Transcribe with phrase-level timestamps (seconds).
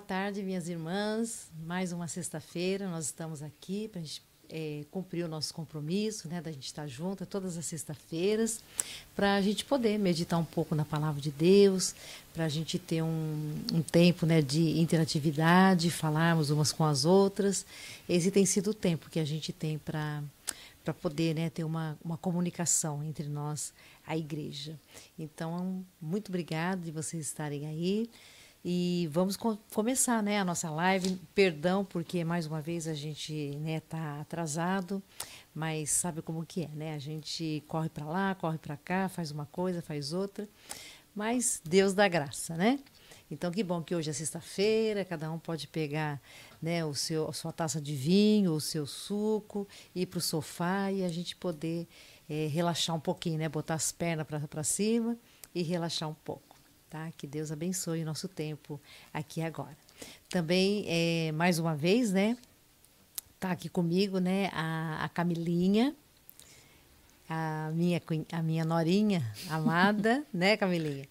[0.00, 1.48] tarde, minhas irmãs.
[1.64, 6.40] Mais uma sexta-feira, nós estamos aqui para a gente é, cumprir o nosso compromisso, né,
[6.40, 8.60] da gente estar junto todas as sextas-feiras,
[9.14, 11.94] para a gente poder meditar um pouco na palavra de Deus,
[12.32, 17.64] para a gente ter um, um tempo né, de interatividade, falarmos umas com as outras.
[18.08, 20.22] Esse tem sido o tempo que a gente tem para
[20.84, 23.72] para poder né, ter uma, uma comunicação entre nós,
[24.06, 24.78] a igreja.
[25.18, 28.08] Então, muito obrigada de vocês estarem aí.
[28.68, 31.20] E vamos co começar né, a nossa live.
[31.32, 35.00] Perdão, porque mais uma vez a gente está né, tá atrasado,
[35.54, 36.92] mas sabe como que é, né?
[36.92, 40.48] A gente corre para lá, corre para cá, faz uma coisa, faz outra,
[41.14, 42.80] mas Deus dá graça, né?
[43.30, 46.20] Então, que bom que hoje é sexta-feira, cada um pode pegar
[46.60, 50.90] né, o seu, a sua taça de vinho, o seu suco, ir para o sofá
[50.90, 51.86] e a gente poder
[52.28, 53.48] é, relaxar um pouquinho, né?
[53.48, 55.16] Botar as pernas para cima
[55.54, 56.45] e relaxar um pouco
[56.96, 57.12] tá?
[57.16, 58.80] Que Deus abençoe o nosso tempo
[59.12, 59.76] aqui agora.
[60.30, 62.38] Também, é, mais uma vez, né?
[63.38, 64.48] Tá aqui comigo, né?
[64.52, 65.94] A, a Camilinha,
[67.28, 68.00] a minha,
[68.32, 71.06] a minha norinha amada, né, Camilinha?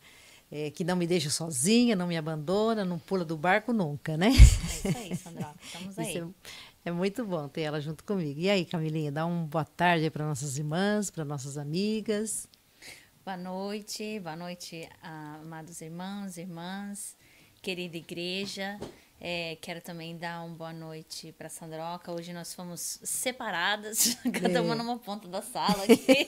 [0.51, 4.29] É, que não me deixa sozinha, não me abandona, não pula do barco nunca, né?
[4.29, 5.53] É isso aí, Sandra.
[5.61, 6.17] Estamos aí.
[6.17, 8.39] É, é, muito bom ter ela junto comigo.
[8.39, 12.47] E aí, Camilinha, dá uma boa tarde para nossas irmãs, para nossas amigas.
[13.25, 17.17] Boa noite, boa noite, amados irmãos, irmãs,
[17.59, 18.79] querida igreja.
[19.19, 22.11] É, quero também dar uma boa noite para Sandroca.
[22.11, 24.77] Hoje nós fomos separadas, cada uma é.
[24.77, 26.27] numa ponta da sala aqui.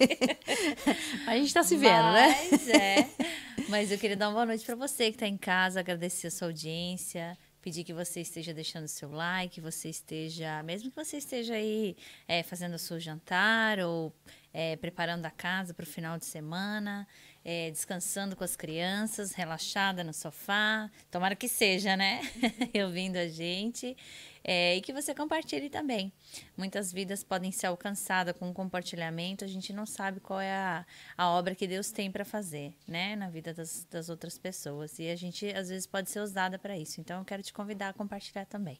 [1.27, 2.35] A gente está se vendo, né?
[2.49, 2.99] Mas, né?
[2.99, 3.09] É.
[3.69, 6.31] Mas eu queria dar uma boa noite para você que está em casa, agradecer a
[6.31, 11.17] sua audiência, pedir que você esteja deixando seu like, que você esteja, mesmo que você
[11.17, 11.95] esteja aí
[12.27, 14.11] é, fazendo o seu jantar ou
[14.57, 17.07] é, preparando a casa para o final de semana,
[17.45, 20.89] é, descansando com as crianças, relaxada no sofá.
[21.11, 22.21] Tomara que seja, né?
[22.83, 23.95] Ouvindo a gente.
[24.43, 26.11] É, e que você compartilhe também.
[26.57, 30.85] Muitas vidas podem ser alcançadas com compartilhamento, a gente não sabe qual é a,
[31.15, 34.97] a obra que Deus tem para fazer, né, na vida das, das outras pessoas.
[34.97, 36.99] E a gente, às vezes, pode ser usada para isso.
[36.99, 38.79] Então, eu quero te convidar a compartilhar também.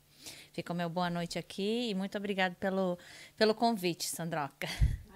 [0.53, 2.97] Fica o meu boa noite aqui e muito obrigado pelo,
[3.37, 4.67] pelo convite, Sandroca.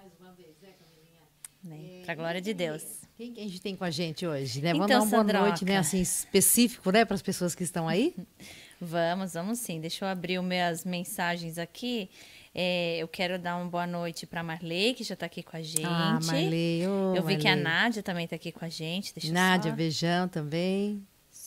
[1.63, 2.01] Né?
[2.03, 2.83] Para a glória de Deus.
[3.15, 4.61] Quem que a gente tem com a gente hoje?
[4.61, 4.71] Né?
[4.71, 5.39] Vamos então, dar uma Sandroca.
[5.39, 5.77] boa noite, né?
[5.77, 7.05] Assim, específico, né?
[7.05, 8.15] Para as pessoas que estão aí.
[8.81, 9.79] vamos, vamos sim.
[9.79, 12.09] Deixa eu abrir as minhas mensagens aqui.
[12.53, 15.61] É, eu quero dar uma boa noite para Marley, que já está aqui com a
[15.61, 15.85] gente.
[15.85, 17.37] Ah, Marley, oh, Eu vi Marley.
[17.37, 19.13] que a Nádia também está aqui com a gente.
[19.13, 19.77] Deixa Nádia, só...
[19.77, 21.01] beijão também.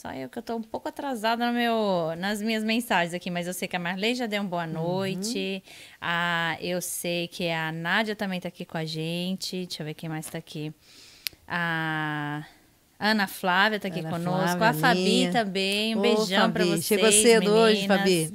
[0.05, 3.47] Só eu que eu tô um pouco atrasada no meu, nas minhas mensagens aqui, mas
[3.47, 5.63] eu sei que a Marley já deu uma boa noite.
[5.65, 5.73] Uhum.
[5.99, 9.65] A, eu sei que a Nádia também tá aqui com a gente.
[9.65, 10.75] Deixa eu ver quem mais tá aqui.
[11.49, 12.45] A
[13.01, 14.59] Ana Flávia tá aqui Ana conosco.
[14.59, 15.33] Flávia, a Fabi minha.
[15.33, 15.97] também.
[15.97, 16.85] Um Ô, beijão para vocês.
[16.85, 17.61] Chegou cedo meninas.
[17.61, 18.31] hoje, Fabi.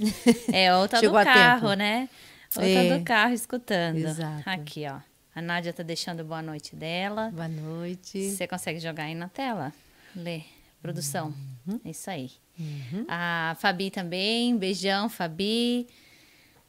[0.51, 2.09] É, outra do carro, né?
[2.55, 2.97] Outra é.
[2.97, 3.97] do carro escutando.
[3.97, 4.41] Exato.
[4.43, 4.97] Aqui, ó.
[5.35, 7.29] A Nádia tá deixando boa noite dela.
[7.31, 8.31] Boa noite.
[8.31, 9.71] Você consegue jogar aí na tela?
[10.15, 10.41] Lê.
[10.81, 11.33] Produção.
[11.67, 11.79] Uhum.
[11.83, 12.31] É isso aí.
[12.57, 13.05] Uhum.
[13.07, 15.88] A Fabi também, beijão, Fabi.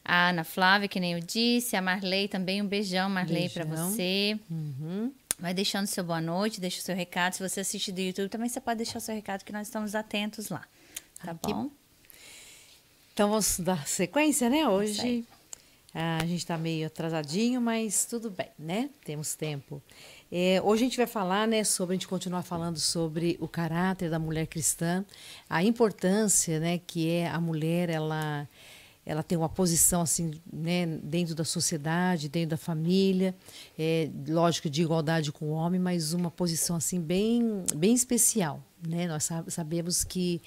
[0.03, 1.75] A Ana Flávia, que nem eu disse.
[1.75, 4.39] A Marley também, um beijão, Marley, para você.
[4.49, 5.13] Uhum.
[5.39, 7.33] Vai deixando seu boa noite, deixa o seu recado.
[7.33, 9.95] Se você assiste do YouTube, também você pode deixar o seu recado, que nós estamos
[9.95, 10.63] atentos lá.
[11.23, 11.53] Tá Aqui.
[11.53, 11.69] bom?
[13.13, 14.67] Então vamos dar sequência, né?
[14.67, 15.25] Hoje
[15.93, 18.89] a gente está meio atrasadinho, mas tudo bem, né?
[19.03, 19.81] Temos tempo.
[20.31, 24.09] É, hoje a gente vai falar, né, sobre a gente continuar falando sobre o caráter
[24.09, 25.03] da mulher cristã,
[25.49, 28.47] a importância, né, que é a mulher, ela
[29.03, 33.35] ela tem uma posição assim, né, dentro da sociedade, dentro da família,
[33.77, 39.07] é, lógico de igualdade com o homem, mas uma posição assim bem, bem especial, né?
[39.07, 40.39] Nós sabemos que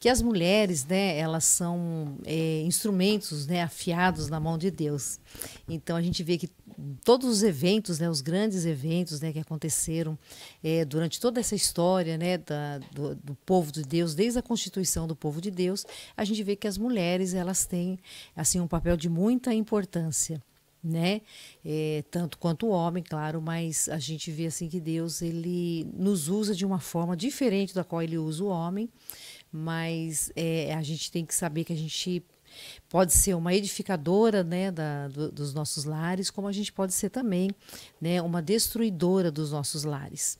[0.00, 5.20] que as mulheres, né, elas são é, instrumentos, né, afiados na mão de Deus.
[5.68, 6.48] Então a gente vê que
[7.04, 10.18] todos os eventos, né, os grandes eventos, né, que aconteceram
[10.62, 15.06] é, durante toda essa história, né, da, do, do, povo de Deus, desde a constituição
[15.06, 15.84] do povo de Deus,
[16.16, 17.98] a gente vê que as mulheres elas têm
[18.36, 20.42] assim um papel de muita importância
[20.80, 21.22] né?
[21.64, 26.28] É, tanto quanto o homem, claro, mas a gente vê assim que Deus ele nos
[26.28, 28.88] usa de uma forma diferente da qual ele usa o homem
[29.50, 32.22] mas é, a gente tem que saber que a gente
[32.88, 37.10] pode ser uma edificadora né, da, do, dos nossos lares, como a gente pode ser
[37.10, 37.50] também
[38.00, 40.38] né, uma destruidora dos nossos lares.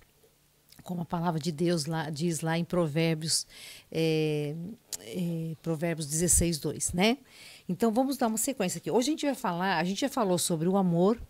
[0.83, 3.47] Como a palavra de Deus lá, diz lá em Provérbios,
[3.93, 4.55] é,
[5.01, 7.19] é, Provérbios 16, 2, né?
[7.69, 8.91] Então vamos dar uma sequência aqui.
[8.91, 11.21] Hoje a gente vai falar, a gente já falou sobre o amor,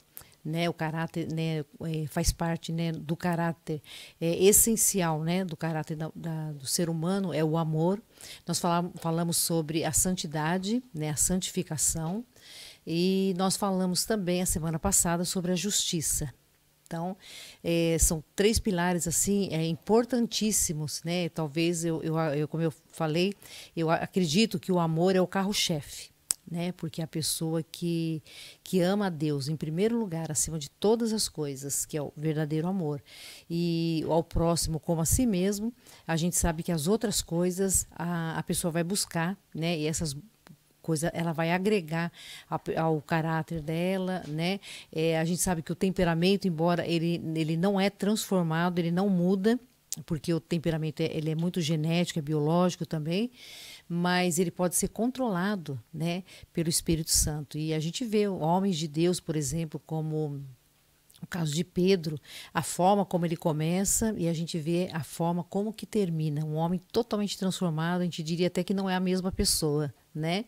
[0.44, 3.82] né, o caráter né, é, faz parte né, do caráter
[4.20, 8.02] é, essencial né, do caráter da, da, do ser humano é o amor.
[8.46, 8.60] Nós
[9.00, 12.24] falamos, sobre a santidade, né, a santificação,
[12.86, 16.32] e nós falamos também a semana passada sobre a justiça.
[16.86, 17.14] Então,
[17.62, 21.28] é, são três pilares assim é, importantíssimos, né?
[21.28, 23.34] Talvez eu, eu, eu, como eu falei,
[23.76, 26.08] eu acredito que o amor é o carro-chefe
[26.50, 26.72] né?
[26.72, 28.22] Porque a pessoa que,
[28.62, 32.12] que ama a Deus em primeiro lugar, acima de todas as coisas, que é o
[32.16, 33.02] verdadeiro amor,
[33.48, 35.72] e ao próximo como a si mesmo,
[36.06, 39.78] a gente sabe que as outras coisas a, a pessoa vai buscar, né?
[39.78, 40.16] E essas
[40.82, 42.10] coisas ela vai agregar
[42.76, 44.58] ao caráter dela, né?
[44.90, 49.10] É, a gente sabe que o temperamento, embora ele, ele não é transformado, ele não
[49.10, 49.60] muda,
[50.06, 53.30] porque o temperamento é, ele é muito genético, é biológico também,
[53.88, 57.56] mas ele pode ser controlado né, pelo Espírito Santo.
[57.56, 60.44] E a gente vê homens de Deus, por exemplo, como
[61.20, 62.20] o caso de Pedro,
[62.52, 66.44] a forma como ele começa e a gente vê a forma como que termina.
[66.44, 70.44] Um homem totalmente transformado, a gente diria até que não é a mesma pessoa, né?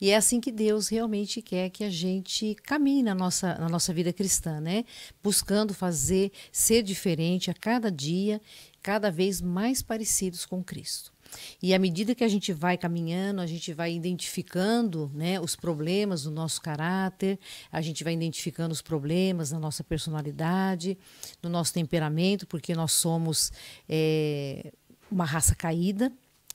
[0.00, 3.92] E é assim que Deus realmente quer que a gente caminhe na nossa, na nossa
[3.92, 4.84] vida cristã, né?
[5.22, 8.40] Buscando fazer, ser diferente a cada dia,
[8.82, 11.15] cada vez mais parecidos com Cristo.
[11.62, 16.24] E à medida que a gente vai caminhando, a gente vai identificando né, os problemas
[16.24, 17.38] do nosso caráter,
[17.70, 20.98] a gente vai identificando os problemas da nossa personalidade,
[21.40, 23.52] do nosso temperamento, porque nós somos
[23.88, 24.72] é,
[25.10, 26.12] uma raça caída,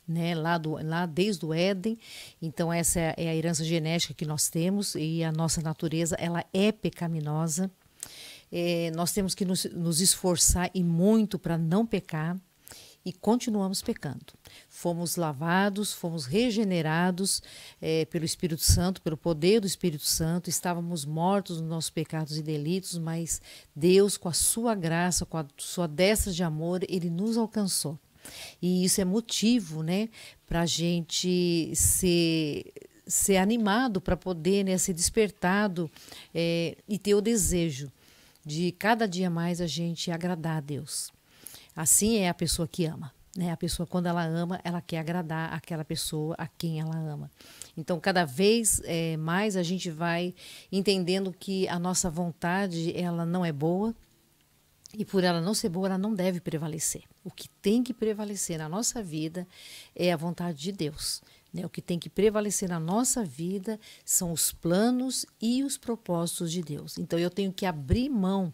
[0.07, 1.97] né, lá, do, lá desde o Éden.
[2.41, 6.43] Então essa é, é a herança genética que nós temos e a nossa natureza ela
[6.53, 7.71] é pecaminosa.
[8.51, 12.37] É, nós temos que nos, nos esforçar e muito para não pecar
[13.05, 14.33] e continuamos pecando.
[14.69, 17.41] Fomos lavados, fomos regenerados
[17.81, 22.43] é, pelo Espírito Santo, pelo poder do Espírito Santo, estávamos mortos nos nossos pecados e
[22.43, 23.41] delitos, mas
[23.75, 27.99] Deus, com a sua graça, com a sua destra de amor, ele nos alcançou.
[28.61, 30.09] E isso é motivo né,
[30.45, 32.71] para a gente ser
[33.07, 35.91] ser animado para poder né, ser despertado
[36.33, 37.91] é, e ter o desejo
[38.45, 41.11] de cada dia mais a gente agradar a Deus.
[41.75, 43.13] Assim é a pessoa que ama.
[43.35, 43.51] Né?
[43.51, 47.31] A pessoa, quando ela ama, ela quer agradar aquela pessoa a quem ela ama.
[47.77, 50.35] Então, cada vez é, mais a gente vai
[50.71, 53.95] entendendo que a nossa vontade ela não é boa
[54.93, 57.03] e por ela não ser boa, ela não deve prevalecer.
[57.23, 59.47] O que tem que prevalecer na nossa vida
[59.95, 61.21] é a vontade de Deus.
[61.53, 61.65] Né?
[61.65, 66.61] O que tem que prevalecer na nossa vida são os planos e os propósitos de
[66.61, 66.97] Deus.
[66.97, 68.53] Então eu tenho que abrir mão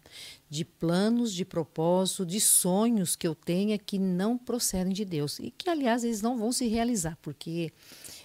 [0.50, 5.52] de planos, de propósitos, de sonhos que eu tenha que não procedem de Deus e
[5.52, 7.72] que aliás eles não vão se realizar, porque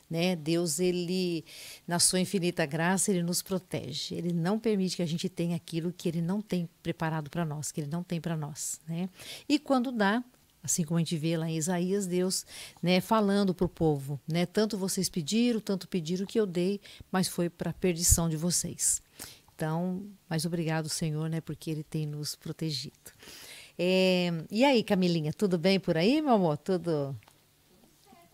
[0.09, 1.45] né, Deus ele
[1.87, 4.15] na sua infinita graça ele nos protege.
[4.15, 7.73] Ele não permite que a gente tenha aquilo que ele não tem preparado para nós,
[7.73, 9.09] que ele não tem para nós, né?
[9.49, 10.23] E quando dá,
[10.63, 12.47] Assim como a gente vê lá em Isaías, Deus
[12.81, 17.27] né, falando para o povo, né, tanto vocês pediram, tanto pediram que eu dei, mas
[17.27, 19.03] foi para a perdição de vocês.
[19.55, 23.11] Então, mas obrigado, Senhor, né, porque Ele tem nos protegido.
[23.79, 26.57] É, e aí, Camilinha, tudo bem por aí, meu amor?
[26.59, 27.17] Tudo,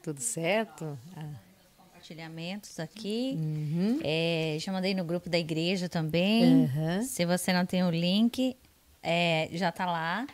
[0.03, 0.99] tudo certo?
[1.17, 1.49] Ah.
[1.77, 3.35] Compartilhamentos aqui.
[3.37, 4.01] Uhum.
[4.03, 6.45] É, já mandei no grupo da igreja também.
[6.45, 7.03] Uhum.
[7.03, 8.57] Se você não tem o link,
[9.03, 10.27] é, já está lá.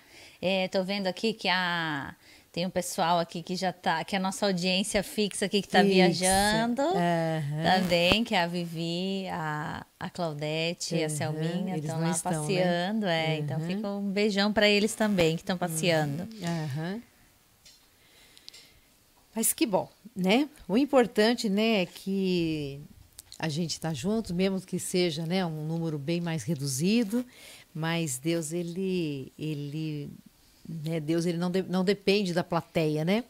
[0.46, 2.14] É, tô vendo aqui que a
[2.52, 5.66] tem um pessoal aqui que já tá, que é a nossa audiência fixa aqui que
[5.66, 7.62] está viajando uhum.
[7.64, 11.06] também, que é a Vivi, a, a Claudete, uhum.
[11.06, 12.38] a Selminha, estão lá estão, né?
[12.38, 13.26] passeando, né?
[13.26, 13.38] é.
[13.38, 13.44] Uhum.
[13.44, 16.24] Então fica um beijão para eles também que estão passeando.
[16.24, 17.00] Uhum.
[19.34, 20.46] Mas que bom, né?
[20.68, 22.82] O importante, né, é que
[23.38, 27.24] a gente está junto, mesmo que seja, né, um número bem mais reduzido,
[27.74, 30.10] mas Deus ele ele
[30.68, 33.24] né, Deus ele não, de, não depende da plateia, né?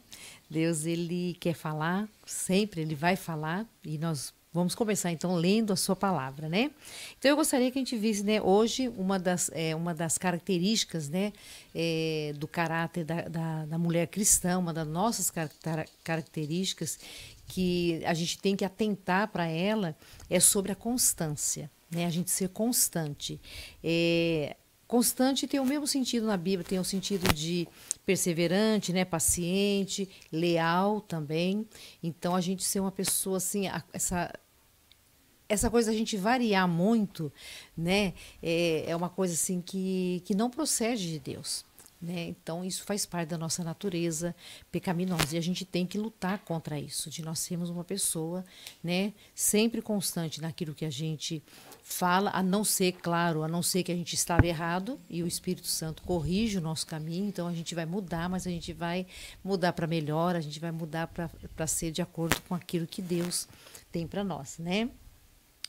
[0.49, 5.75] Deus ele quer falar sempre, ele vai falar e nós vamos começar então lendo a
[5.75, 6.71] sua palavra, né?
[7.17, 11.09] Então eu gostaria que a gente visse, né, hoje uma das, é, uma das características,
[11.09, 11.33] né,
[11.73, 15.49] é, do caráter da, da, da, mulher cristã, uma das nossas car
[16.03, 16.97] características
[17.47, 19.95] que a gente tem que atentar para ela
[20.29, 22.05] é sobre a constância né?
[22.05, 23.39] A gente ser constante.
[23.83, 24.55] É,
[24.87, 27.67] constante tem o mesmo sentido na Bíblia, tem o sentido de
[28.05, 31.67] perseverante, né, paciente, leal também.
[32.03, 34.31] Então a gente ser uma pessoa assim, a, essa
[35.47, 37.31] essa coisa a gente variar muito,
[37.77, 41.63] né, é, é uma coisa assim que, que não procede de Deus.
[42.01, 42.27] Né?
[42.27, 44.35] Então, isso faz parte da nossa natureza
[44.71, 48.43] pecaminosa e a gente tem que lutar contra isso, de nós sermos uma pessoa
[48.83, 51.41] né, sempre constante naquilo que a gente
[51.87, 55.27] fala, a não ser, claro, a não ser que a gente estava errado e o
[55.27, 59.05] Espírito Santo corrige o nosso caminho, então a gente vai mudar, mas a gente vai
[59.43, 63.47] mudar para melhor, a gente vai mudar para ser de acordo com aquilo que Deus
[63.91, 64.89] tem para nós, né?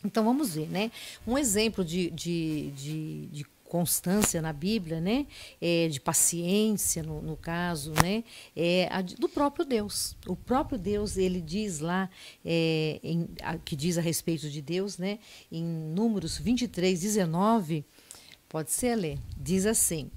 [0.03, 0.91] Então vamos ver, né?
[1.27, 5.27] Um exemplo de, de, de, de constância na Bíblia, né?
[5.61, 8.25] É, de paciência, no, no, caso, né?
[8.55, 10.17] É a, do próprio Deus.
[10.27, 12.09] O próprio Deus, ele diz lá,
[12.45, 15.19] é, em, a, que diz a respeito de Deus, né?
[15.51, 17.85] Em Números 23, 19,
[18.49, 20.11] pode ser ler, diz assim: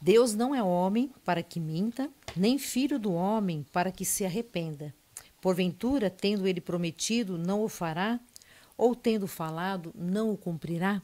[0.00, 4.94] Deus não é homem para que minta, nem filho do homem para que se arrependa.
[5.40, 8.20] Porventura, tendo ele prometido, não o fará?
[8.76, 11.02] Ou tendo falado, não o cumprirá?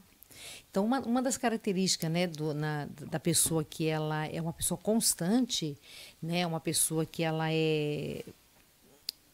[0.69, 4.77] Então, uma, uma das características né, do, na, da pessoa que ela é uma pessoa
[4.77, 5.77] constante,
[6.21, 8.23] né, uma pessoa que ela é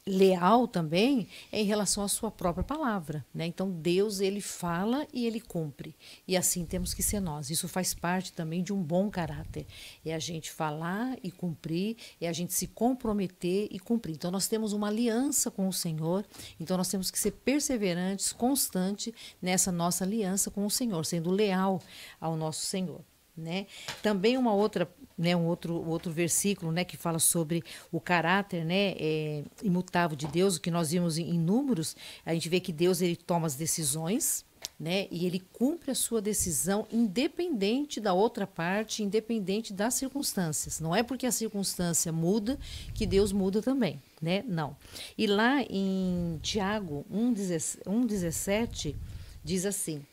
[0.05, 3.45] leal também é em relação à sua própria palavra, né?
[3.45, 5.95] Então Deus ele fala e ele cumpre
[6.27, 7.49] e assim temos que ser nós.
[7.49, 9.65] Isso faz parte também de um bom caráter.
[10.05, 14.15] É a gente falar e cumprir, é a gente se comprometer e cumprir.
[14.15, 16.25] Então nós temos uma aliança com o Senhor.
[16.59, 21.81] Então nós temos que ser perseverantes, constante nessa nossa aliança com o Senhor, sendo leal
[22.19, 23.03] ao nosso Senhor.
[23.35, 23.65] Né?
[24.03, 28.93] Também uma outra, né, um outro, outro versículo né, que fala sobre o caráter né,
[28.97, 32.71] é, imutável de Deus, o que nós vimos em, em, Números, a gente vê que
[32.71, 34.45] Deus ele toma as decisões
[34.79, 40.79] né, e ele cumpre a sua decisão independente da outra parte, independente das circunstâncias.
[40.79, 42.59] Não é porque a circunstância muda
[42.93, 44.01] que Deus muda também.
[44.21, 44.43] Né?
[44.47, 44.75] Não.
[45.17, 48.95] E lá em Tiago 1,17
[49.43, 50.05] diz assim: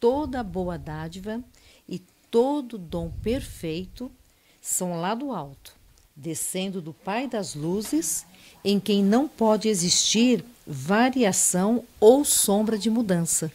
[0.00, 1.42] toda boa dádiva
[2.34, 4.10] todo dom perfeito
[4.60, 5.72] são lá do alto,
[6.16, 8.26] descendo do Pai das luzes,
[8.64, 13.52] em quem não pode existir variação ou sombra de mudança,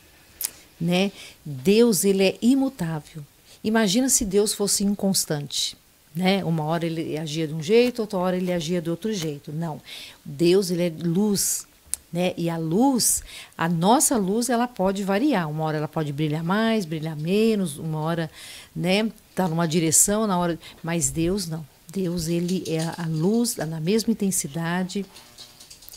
[0.80, 1.12] né?
[1.44, 3.22] Deus ele é imutável.
[3.62, 5.76] Imagina se Deus fosse inconstante,
[6.16, 6.42] né?
[6.46, 9.52] Uma hora ele agia de um jeito, outra hora ele agia de outro jeito.
[9.52, 9.82] Não.
[10.24, 11.68] Deus ele é luz,
[12.12, 12.34] né?
[12.38, 13.24] E a luz,
[13.58, 15.50] a nossa luz, ela pode variar.
[15.50, 18.30] Uma hora ela pode brilhar mais, brilhar menos, uma hora
[18.76, 19.12] né?
[19.36, 21.66] Tá numa direção na hora, mas Deus não.
[21.92, 25.06] Deus ele é a luz na mesma intensidade.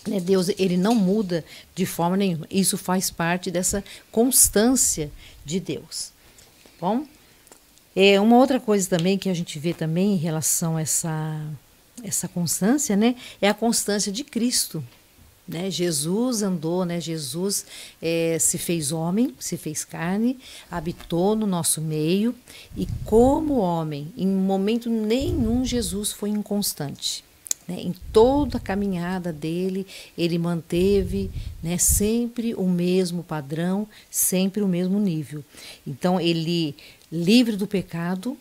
[0.07, 0.21] Né?
[0.21, 1.45] Deus ele não muda
[1.75, 2.47] de forma nenhuma.
[2.51, 5.11] Isso faz parte dessa constância
[5.45, 6.13] de Deus.
[6.65, 7.07] Tá bom,
[7.95, 11.41] é uma outra coisa também que a gente vê também em relação a essa
[12.03, 13.15] essa constância, né?
[13.41, 14.83] É a constância de Cristo.
[15.47, 15.71] Né?
[15.71, 17.01] Jesus andou, né?
[17.01, 17.67] Jesus
[18.01, 20.39] é, se fez homem, se fez carne,
[20.71, 22.35] habitou no nosso meio
[22.77, 27.25] e, como homem, em momento nenhum Jesus foi inconstante.
[27.67, 27.81] Né?
[27.81, 31.31] Em toda a caminhada dele, ele manteve
[31.63, 35.45] né, sempre o mesmo padrão, sempre o mesmo nível.
[35.87, 36.75] Então, ele,
[37.11, 38.37] livre do pecado,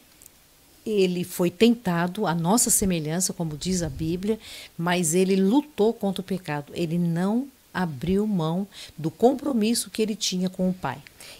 [0.86, 4.40] ele foi tentado à nossa semelhança, como diz a Bíblia,
[4.78, 6.72] mas ele lutou contra o pecado.
[6.76, 8.68] Ele não abriu mão
[8.98, 10.98] do compromisso que ele tinha com o Pai.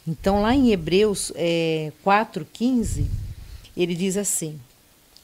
[0.08, 3.06] Então, lá em Hebreus é, 4,15,
[3.76, 4.60] ele diz assim: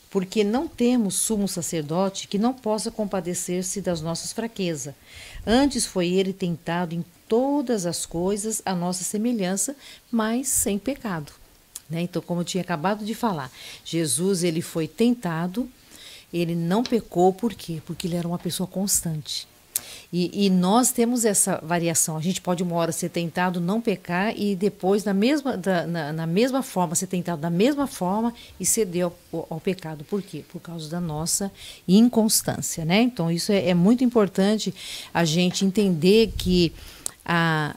[0.10, 4.94] Porque não temos sumo sacerdote que não possa compadecer-se das nossas fraquezas.
[5.46, 9.76] Antes foi ele tentado em todas as coisas a nossa semelhança,
[10.12, 11.32] mas sem pecado.
[11.90, 12.02] Né?
[12.02, 13.52] Então, como eu tinha acabado de falar,
[13.84, 15.70] Jesus ele foi tentado,
[16.34, 17.82] ele não pecou, por quê?
[17.86, 19.48] Porque ele era uma pessoa constante.
[20.12, 22.16] E, e, nós temos essa variação.
[22.16, 26.14] A gente pode uma hora ser tentado não pecar e depois, na mesma, da, na,
[26.14, 30.06] na, mesma forma, ser tentado da mesma forma e ceder ao, ao, pecado.
[30.06, 30.44] Por quê?
[30.50, 31.52] Por causa da nossa
[31.88, 32.86] inconstância.
[32.86, 33.02] Né?
[33.02, 34.74] Então, isso é, é muito importante
[35.14, 36.72] a gente entender que
[37.26, 37.76] a,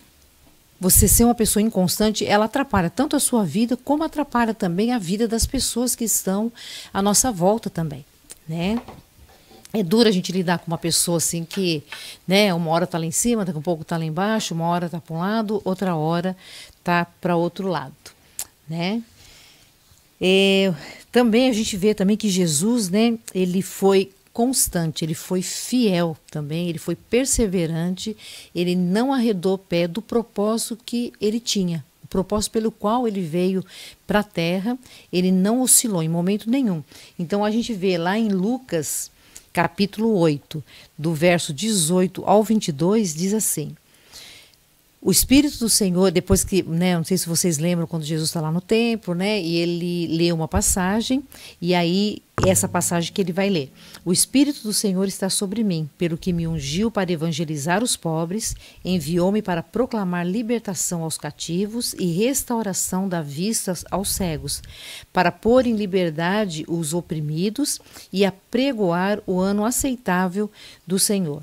[0.80, 4.98] você ser uma pessoa inconstante, ela atrapalha tanto a sua vida, como atrapalha também a
[4.98, 6.50] vida das pessoas que estão
[6.92, 8.04] à nossa volta também,
[8.48, 8.80] né?
[9.72, 11.84] É duro a gente lidar com uma pessoa assim que,
[12.26, 14.86] né, uma hora está lá em cima, daqui a pouco está lá embaixo, uma hora
[14.86, 16.36] está para um lado, outra hora
[16.78, 17.94] está para outro lado,
[18.68, 19.02] né?
[20.20, 20.72] É,
[21.12, 26.68] também a gente vê também que Jesus, né, ele foi constante, ele foi fiel também,
[26.68, 28.16] ele foi perseverante,
[28.54, 33.64] ele não arredou pé do propósito que ele tinha, o propósito pelo qual ele veio
[34.06, 34.78] para a terra,
[35.12, 36.82] ele não oscilou em momento nenhum.
[37.18, 39.10] Então a gente vê lá em Lucas,
[39.52, 40.62] capítulo 8,
[40.96, 43.74] do verso 18 ao 22, diz assim:
[45.02, 48.40] o Espírito do Senhor, depois que, né, não sei se vocês lembram quando Jesus está
[48.40, 51.24] lá no templo, né, e ele lê uma passagem,
[51.60, 53.72] e aí essa passagem que ele vai ler.
[54.04, 58.54] O Espírito do Senhor está sobre mim, pelo que me ungiu para evangelizar os pobres,
[58.84, 64.62] enviou-me para proclamar libertação aos cativos e restauração da vista aos cegos,
[65.12, 67.80] para pôr em liberdade os oprimidos
[68.12, 70.50] e apregoar o ano aceitável
[70.86, 71.42] do Senhor.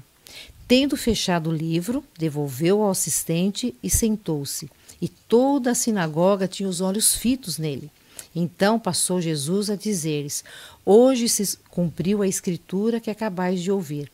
[0.68, 4.70] Tendo fechado o livro, devolveu ao assistente e sentou-se.
[5.02, 7.90] E toda a sinagoga tinha os olhos fitos nele.
[8.36, 10.44] Então passou Jesus a dizer-lhes:
[10.86, 14.12] Hoje se cumpriu a escritura que acabais de ouvir.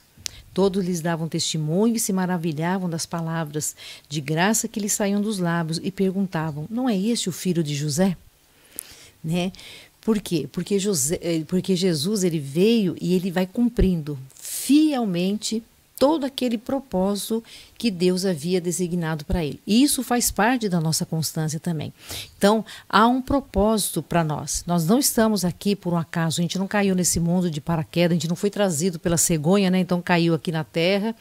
[0.54, 3.76] Todos lhes davam testemunho e se maravilhavam das palavras
[4.08, 7.74] de graça que lhes saíam dos lábios e perguntavam: Não é este o filho de
[7.74, 8.16] José?
[9.24, 9.52] Né?
[10.02, 10.48] Por quê?
[10.52, 15.64] Porque, José, eh, porque Jesus ele veio e ele vai cumprindo fielmente
[15.98, 17.44] todo aquele propósito
[17.78, 19.62] que Deus havia designado para ele.
[19.66, 21.94] E isso faz parte da nossa constância também.
[22.38, 24.64] Então, há um propósito para nós.
[24.66, 28.12] Nós não estamos aqui por um acaso, a gente não caiu nesse mundo de paraquedas,
[28.12, 29.80] a gente não foi trazido pela cegonha, né?
[29.80, 31.16] Então caiu aqui na terra,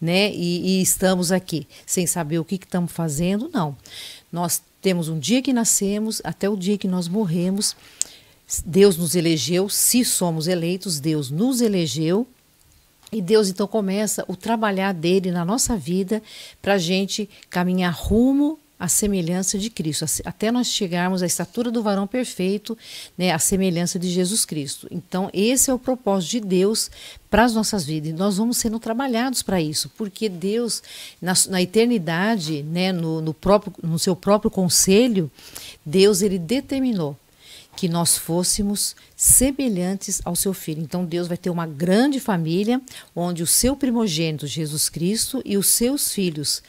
[0.00, 0.32] né?
[0.32, 3.76] E, e estamos aqui sem saber o que, que estamos fazendo, não.
[4.30, 7.76] Nós temos um dia que nascemos até o dia que nós morremos.
[8.64, 12.26] Deus nos elegeu, se somos eleitos, Deus nos elegeu
[13.12, 16.22] e Deus então começa o trabalhar dele na nossa vida
[16.62, 21.84] para a gente caminhar rumo à semelhança de Cristo, até nós chegarmos à estatura do
[21.84, 22.76] varão perfeito,
[23.16, 24.88] né, à semelhança de Jesus Cristo.
[24.90, 26.90] Então, esse é o propósito de Deus
[27.30, 28.10] para as nossas vidas.
[28.10, 30.82] E nós vamos sendo trabalhados para isso, porque Deus,
[31.20, 35.30] na, na eternidade, né, no, no, próprio, no seu próprio conselho,
[35.86, 37.16] Deus ele determinou
[37.76, 40.82] que nós fôssemos semelhantes ao seu filho.
[40.82, 42.80] Então Deus vai ter uma grande família
[43.14, 46.62] onde o seu primogênito Jesus Cristo e os seus filhos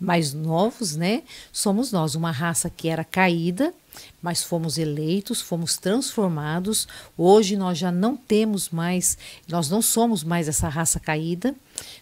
[0.00, 3.74] mais novos, né, somos nós, uma raça que era caída,
[4.22, 6.86] mas fomos eleitos, fomos transformados.
[7.16, 11.52] Hoje nós já não temos mais, nós não somos mais essa raça caída.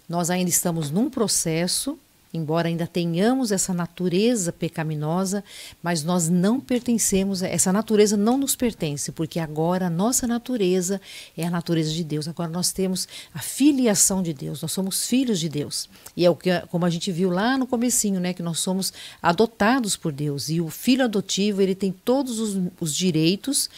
[0.07, 1.99] Nós ainda estamos num processo
[2.37, 5.43] embora ainda tenhamos essa natureza pecaminosa,
[5.83, 11.01] mas nós não pertencemos, essa natureza não nos pertence, porque agora a nossa natureza
[11.37, 12.29] é a natureza de Deus.
[12.29, 15.89] Agora nós temos a filiação de Deus, nós somos filhos de Deus.
[16.17, 18.93] E é o que como a gente viu lá no comecinho, né, que nós somos
[19.23, 20.49] adotados por Deus.
[20.49, 23.69] E o filho adotivo, ele tem todos os, os direitos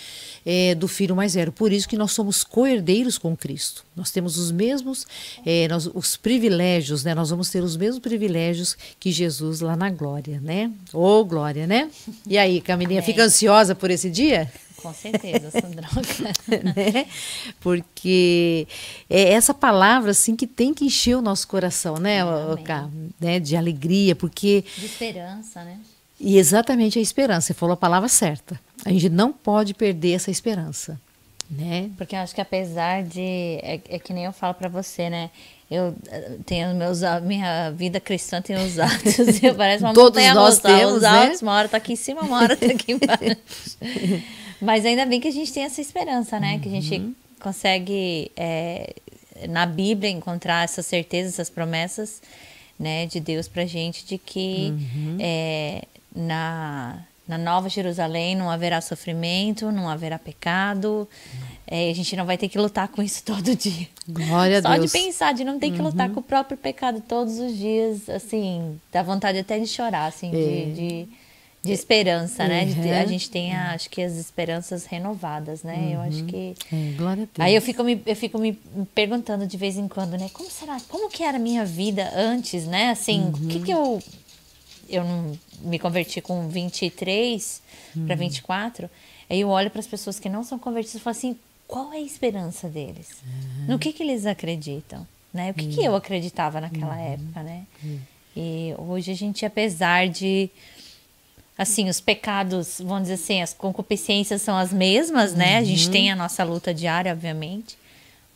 [0.45, 1.53] é, do filho mais velho.
[1.53, 3.85] Por isso que nós somos co-herdeiros com Cristo.
[3.95, 5.07] Nós temos os mesmos,
[5.45, 7.15] é, nós, os privilégios, né?
[7.15, 8.39] Nós vamos ter os mesmos privilégios
[8.99, 10.71] que Jesus lá na glória, né?
[10.93, 11.91] Ô, oh, glória, né?
[12.27, 14.51] E aí, Camilinha, fica ansiosa por esse dia?
[14.83, 16.33] Com certeza, Sandroca.
[16.63, 17.07] né?
[17.61, 18.67] Porque
[19.11, 22.21] é essa palavra assim que tem que encher o nosso coração, né,
[22.65, 22.89] Cá,
[23.21, 23.41] né?
[23.41, 25.79] De alegria, porque de esperança, né?
[26.21, 27.49] E exatamente a esperança.
[27.49, 28.59] Você falou a palavra certa.
[28.85, 31.01] A gente não pode perder essa esperança,
[31.51, 31.91] né?
[31.97, 33.21] Porque eu acho que apesar de
[33.63, 35.31] é, é que nem eu falo para você, né?
[35.71, 40.95] Eu eh, tenho meus minha vida cristã tem os altos, parece uma Todos nós temos,
[40.95, 41.09] os né?
[41.09, 43.41] altos, uma hora tá aqui em cima, uma hora tá aqui embaixo.
[44.61, 46.55] Mas ainda bem que a gente tem essa esperança, né?
[46.55, 46.61] Uhum.
[46.61, 47.15] Que a gente uhum.
[47.39, 48.95] consegue é,
[49.49, 52.23] na Bíblia encontrar essa certeza, essas promessas,
[52.79, 55.17] né, de Deus pra gente de que uhum.
[55.21, 55.83] é,
[56.15, 61.07] na, na Nova Jerusalém não haverá sofrimento, não haverá pecado.
[61.67, 63.87] É, a gente não vai ter que lutar com isso todo dia.
[64.09, 64.91] Glória Só a Deus.
[64.91, 66.15] de pensar, de não ter que lutar uhum.
[66.15, 70.31] com o próprio pecado todos os dias, assim, dá vontade até de chorar, assim, é.
[70.31, 71.09] de, de,
[71.65, 72.65] de, esperança, né?
[72.65, 75.77] De ter, a gente tem, a, acho que, as esperanças renovadas, né?
[75.77, 75.93] Uhum.
[75.93, 76.27] Eu acho uhum.
[76.27, 76.55] que...
[76.73, 77.47] É, glória a Deus.
[77.47, 78.55] Aí eu fico, me, eu fico me
[78.95, 80.31] perguntando de vez em quando, né?
[80.33, 82.89] Como será, como que era a minha vida antes, né?
[82.89, 84.03] Assim, o que que eu...
[84.89, 87.63] Eu não me converti com 23
[87.97, 88.07] uhum.
[88.07, 88.91] para 24,
[89.29, 91.97] aí eu olho para as pessoas que não são convertidas e falo assim, qual é
[91.97, 93.23] a esperança deles?
[93.25, 93.67] Uhum.
[93.69, 95.07] No que que eles acreditam?
[95.33, 95.51] Né?
[95.51, 95.71] O que, uhum.
[95.71, 97.13] que eu acreditava naquela uhum.
[97.13, 97.67] época, né?
[97.83, 97.99] Uhum.
[98.37, 100.51] E hoje a gente, apesar de
[101.59, 105.59] assim, os pecados, vamos dizer assim, as concupiscências são as mesmas, né?
[105.59, 105.93] A gente uhum.
[105.93, 107.77] tem a nossa luta diária, obviamente.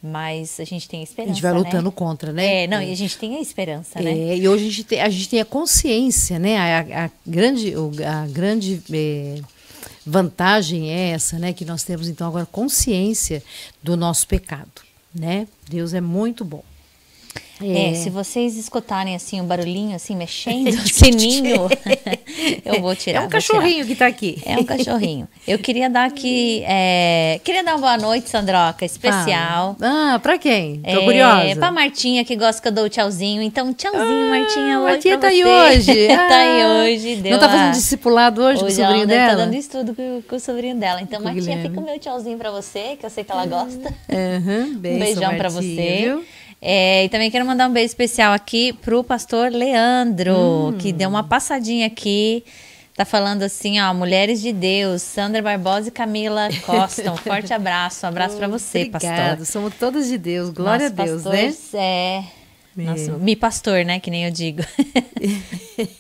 [0.02, 1.30] Mas a gente tem a esperança.
[1.30, 1.92] A gente vai lutando né?
[1.94, 2.64] contra, né?
[2.64, 2.88] É, não, é.
[2.88, 4.36] e a gente tem a esperança, é, né?
[4.36, 6.58] E hoje a gente tem a, gente tem a consciência, né?
[6.58, 7.72] A, a grande,
[8.04, 9.40] a grande é,
[10.04, 11.52] vantagem é essa, né?
[11.52, 13.44] Que nós temos então agora consciência
[13.80, 14.82] do nosso pecado,
[15.14, 15.46] né?
[15.68, 16.64] Deus é muito bom.
[17.62, 17.90] É.
[17.90, 17.94] é.
[17.94, 21.68] se vocês escutarem assim um barulhinho assim mexendo, o sininho,
[22.64, 23.22] eu vou tirar.
[23.22, 24.40] É um cachorrinho que está aqui.
[24.44, 25.28] É um cachorrinho.
[25.46, 27.40] Eu queria dar aqui, é...
[27.44, 29.76] queria dar uma boa noite, Sandroca, especial.
[29.80, 30.80] Ah, ah para quem?
[30.80, 31.56] Tô é, curiosa.
[31.56, 33.42] Para Martinha que gosta que eu dou o tchauzinho.
[33.42, 36.08] Então, tchauzinho, ah, Martinha, hoje Martinha tá aí hoje.
[36.08, 37.16] tá aí hoje.
[37.16, 39.30] Deu Não tá fazendo discipulado hoje, hoje com o sobrinho dela?
[39.30, 41.00] Tá dando estudo com, com, o sobrinho dela.
[41.00, 41.68] Então, com Martinha, Guilherme.
[41.68, 43.94] fica o meu tchauzinho para você, que eu sei que ela gosta.
[44.08, 45.98] Uhum, um beijão para você.
[46.02, 46.24] Viu?
[46.64, 50.78] É, e também quero mandar um beijo especial aqui pro pastor Leandro, hum.
[50.78, 52.44] que deu uma passadinha aqui.
[52.94, 57.10] Tá falando assim, ó, Mulheres de Deus, Sandra Barbosa e Camila Costa.
[57.10, 58.06] Um forte abraço.
[58.06, 59.38] Um abraço para você, Obrigado.
[59.38, 59.46] pastor.
[59.46, 60.50] Somos todas de Deus.
[60.50, 61.80] Glória Nosso a Deus, pastor, né?
[61.80, 62.24] É.
[62.76, 63.98] Nosso, mi pastor, né?
[63.98, 64.62] Que nem eu digo.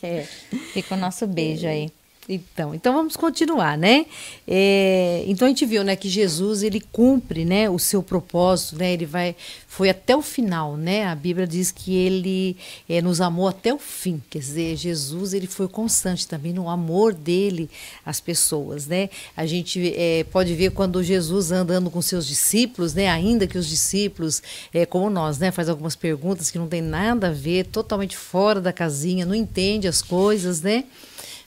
[0.00, 0.26] é.
[0.72, 1.90] Fica o nosso beijo aí.
[2.28, 4.06] Então, então vamos continuar, né?
[4.46, 8.92] É, então a gente viu, né, que Jesus ele cumpre, né, o seu propósito, né?
[8.92, 9.34] Ele vai,
[9.66, 11.04] foi até o final, né?
[11.04, 12.56] A Bíblia diz que ele
[12.88, 14.22] é, nos amou até o fim.
[14.30, 17.68] Quer dizer, Jesus ele foi constante também no amor dele
[18.06, 19.10] às pessoas, né?
[19.36, 23.08] A gente é, pode ver quando Jesus andando com seus discípulos, né?
[23.08, 24.40] Ainda que os discípulos,
[24.72, 28.60] é, como nós, né, faz algumas perguntas que não tem nada a ver, totalmente fora
[28.60, 30.84] da casinha, não entende as coisas, né?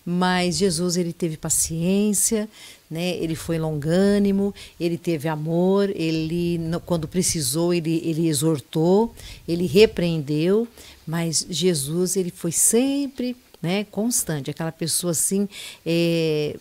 [0.05, 2.47] Mas Jesus ele teve paciência,
[2.89, 3.17] né?
[3.17, 9.13] Ele foi longânimo, ele teve amor, ele quando precisou ele, ele exortou,
[9.47, 10.67] ele repreendeu,
[11.07, 13.83] mas Jesus ele foi sempre, né?
[13.85, 15.49] Constante, aquela pessoa assim.
[15.85, 16.55] É,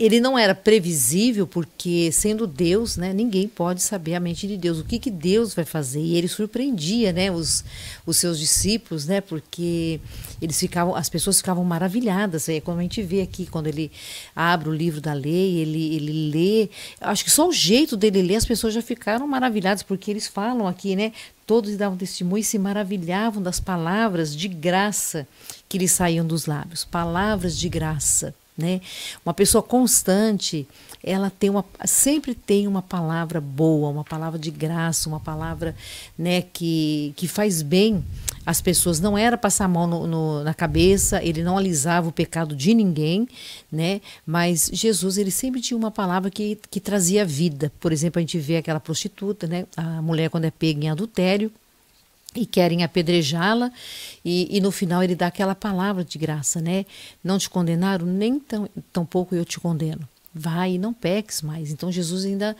[0.00, 4.78] ele não era previsível porque sendo Deus, né, ninguém pode saber a mente de Deus,
[4.78, 6.00] o que, que Deus vai fazer.
[6.00, 7.62] E ele surpreendia, né, os,
[8.06, 10.00] os seus discípulos, né, porque
[10.40, 12.48] eles ficavam, as pessoas ficavam maravilhadas.
[12.48, 13.92] É como a gente vê aqui quando ele
[14.34, 18.36] abre o livro da lei, ele ele lê, acho que só o jeito dele ler
[18.36, 21.12] as pessoas já ficaram maravilhadas porque eles falam aqui, né,
[21.46, 25.28] todos davam testemunho e se maravilhavam das palavras de graça
[25.68, 28.34] que lhe saíam dos lábios, palavras de graça.
[28.60, 28.80] Né?
[29.24, 30.68] Uma pessoa constante,
[31.02, 35.74] ela tem uma, sempre tem uma palavra boa, uma palavra de graça, uma palavra
[36.18, 38.04] né, que, que faz bem
[38.44, 39.00] às pessoas.
[39.00, 42.74] Não era passar a mão no, no, na cabeça, ele não alisava o pecado de
[42.74, 43.26] ninguém,
[43.72, 44.00] né?
[44.26, 47.72] mas Jesus ele sempre tinha uma palavra que, que trazia vida.
[47.80, 49.66] Por exemplo, a gente vê aquela prostituta, né?
[49.76, 51.50] a mulher quando é pega em adultério,
[52.34, 53.72] e querem apedrejá-la
[54.24, 56.86] e, e, no final ele dá aquela palavra de graça, né?
[57.24, 60.08] Não te condenaram, nem tão, tão pouco eu te condeno.
[60.32, 61.72] Vai e não peques mais.
[61.72, 62.56] Então Jesus ainda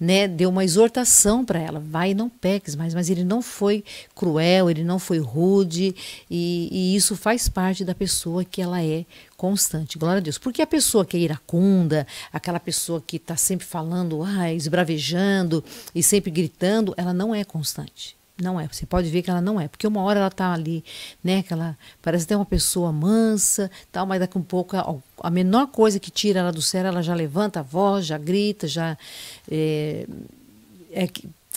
[0.00, 2.92] né, deu uma exortação para ela, vai e não peques mais.
[2.92, 3.84] Mas ele não foi
[4.16, 5.94] cruel, ele não foi rude
[6.28, 9.96] e, e isso faz parte da pessoa que ela é constante.
[9.96, 10.38] Glória a Deus.
[10.38, 15.62] Porque a pessoa que é iracunda, aquela pessoa que está sempre falando, ah, esbravejando
[15.94, 18.16] e sempre gritando, ela não é constante.
[18.40, 20.84] Não é, você pode ver que ela não é, porque uma hora ela está ali,
[21.22, 24.76] né, que ela parece ter uma pessoa mansa, tal, mas daqui um pouco
[25.22, 28.66] a, menor coisa que tira ela do sério, ela já levanta a voz, já grita,
[28.66, 28.98] já
[29.48, 30.04] é,
[30.90, 31.08] é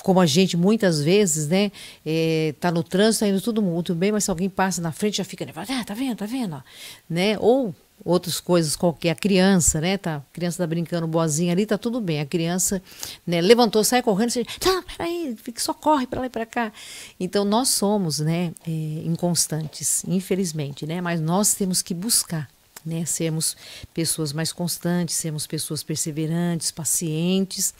[0.04, 1.72] como a gente muitas vezes, né,
[2.06, 5.18] é, tá no trânsito, tá indo tudo muito bem, mas se alguém passa na frente
[5.18, 6.63] já fica nervosa, ah, tá vendo, tá vendo,
[7.10, 7.74] né, ou
[8.08, 9.12] outras coisas qualquer.
[9.12, 9.98] A criança, né?
[9.98, 12.22] Tá, a criança tá brincando boazinha ali, tá tudo bem.
[12.22, 12.82] A criança
[13.26, 16.72] né, levantou, sai correndo, você, não, peraí, só corre para lá e para cá.
[17.20, 18.72] Então nós somos, né, é,
[19.04, 21.02] inconstantes, infelizmente, né?
[21.02, 22.50] Mas nós temos que buscar.
[22.86, 23.58] Né, sermos
[23.93, 27.74] pessoas mais constantes, sermos pessoas perseverantes, pacientes,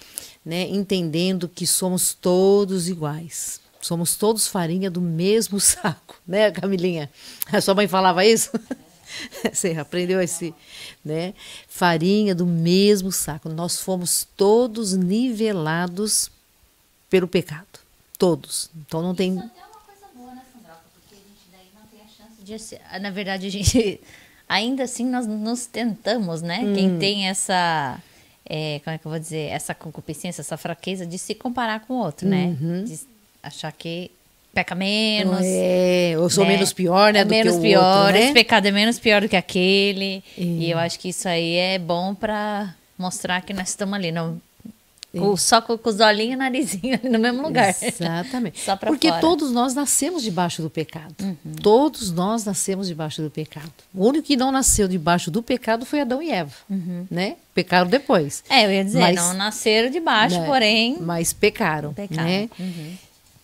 [0.44, 3.62] né, entendendo que somos todos iguais.
[3.80, 7.10] Somos todos farinha do mesmo saco, né, Camilinha?
[7.50, 8.52] A sua mãe falava isso?
[9.52, 10.54] Você aprendeu esse,
[11.04, 11.34] né?
[11.68, 13.50] Farinha do mesmo saco.
[13.50, 16.32] Nós fomos todos nivelados
[17.10, 17.80] pelo pecado.
[18.18, 18.70] Todos.
[18.76, 19.36] Então não tem.
[19.36, 20.82] Isso é uma coisa boa, né, Sandroca?
[20.94, 23.00] Porque a gente daí não tem a chance de.
[23.00, 24.02] Na verdade, a gente.
[24.50, 26.60] Ainda assim, nós nos tentamos, né?
[26.60, 26.74] Hum.
[26.74, 28.02] Quem tem essa.
[28.46, 29.50] É, como é que eu vou dizer?
[29.50, 32.58] Essa concupiscência, essa fraqueza de se comparar com o outro, né?
[32.62, 32.86] Uhum.
[32.86, 32.98] De
[33.44, 34.10] achar que
[34.58, 35.42] peca menos.
[35.44, 36.54] É, eu sou né?
[36.54, 37.20] menos pior, né?
[37.20, 38.24] É do menos que o pior, outro, né?
[38.24, 40.24] esse pecado é menos pior do que aquele.
[40.36, 40.42] É.
[40.42, 44.12] E eu acho que isso aí é bom para mostrar que nós estamos ali.
[44.12, 44.42] Não,
[45.16, 47.70] com, só com, com, os olhinhos e o narizinho ali no mesmo lugar.
[47.70, 48.60] Exatamente.
[48.66, 49.22] só Porque fora.
[49.22, 51.14] todos nós nascemos debaixo do pecado.
[51.22, 51.54] Uhum.
[51.62, 53.72] Todos nós nascemos debaixo do pecado.
[53.94, 57.06] O único que não nasceu debaixo do pecado foi Adão e Eva, uhum.
[57.12, 57.36] né?
[57.54, 58.44] Pecaram depois.
[58.50, 60.46] É, eu ia dizer, mas, não nasceram debaixo, né?
[60.46, 60.98] porém...
[61.00, 62.24] Mas pecaram, pecaram.
[62.24, 62.50] né?
[62.60, 62.98] Uhum.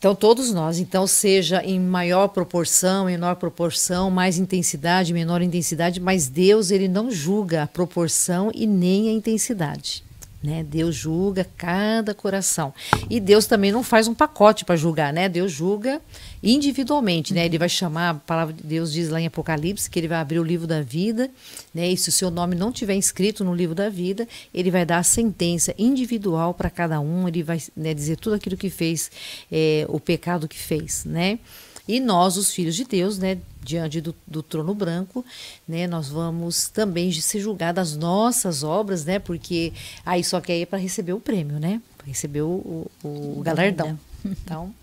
[0.03, 6.27] Então, todos nós, então, seja em maior proporção, menor proporção, mais intensidade, menor intensidade, mas
[6.27, 10.03] Deus, ele não julga a proporção e nem a intensidade.
[10.43, 10.61] Né?
[10.61, 12.73] Deus julga cada coração.
[13.09, 15.29] E Deus também não faz um pacote para julgar, né?
[15.29, 16.01] Deus julga
[16.43, 17.45] individualmente, né?
[17.45, 20.39] Ele vai chamar, a palavra de Deus diz lá em Apocalipse que ele vai abrir
[20.39, 21.31] o livro da vida,
[21.73, 21.87] né?
[21.87, 24.97] E se o seu nome não tiver inscrito no livro da vida, ele vai dar
[24.97, 29.09] a sentença individual para cada um, ele vai né, dizer tudo aquilo que fez,
[29.49, 31.39] é, o pecado que fez, né?
[31.87, 35.25] E nós, os filhos de Deus, né, diante do, do trono branco,
[35.67, 39.73] né, nós vamos também ser julgados as nossas obras, né, porque
[40.05, 43.41] aí só que aí é para receber o prêmio, né, para receber o, o, o
[43.43, 43.99] galardão.
[44.25, 44.73] Então,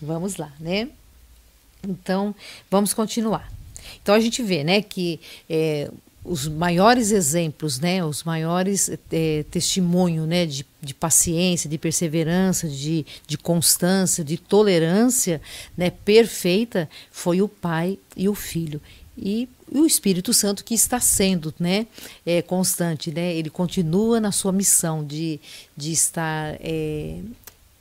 [0.00, 0.88] vamos lá, né?
[1.86, 2.34] Então,
[2.70, 3.52] vamos continuar.
[4.02, 5.90] Então a gente vê, né, que é,
[6.28, 13.06] os maiores exemplos, né, os maiores é, testemunho, né, de, de, paciência, de perseverança, de,
[13.26, 15.40] de constância, de tolerância,
[15.76, 18.80] né, perfeita, foi o Pai e o Filho.
[19.16, 21.86] E, o Espírito Santo que está sendo, né,
[22.24, 25.38] é, constante, né, ele continua na sua missão de,
[25.76, 27.20] de estar é,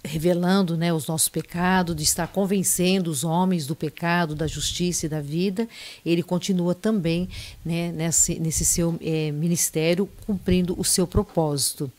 [0.04, 5.10] revelando né, os nossos pecados, de estar convencendo os homens do pecado, da justiça e
[5.10, 5.68] da vida,
[6.06, 7.30] ele continua também
[7.64, 11.91] né, nesse, nesse seu é, ministério cumprindo o seu propósito.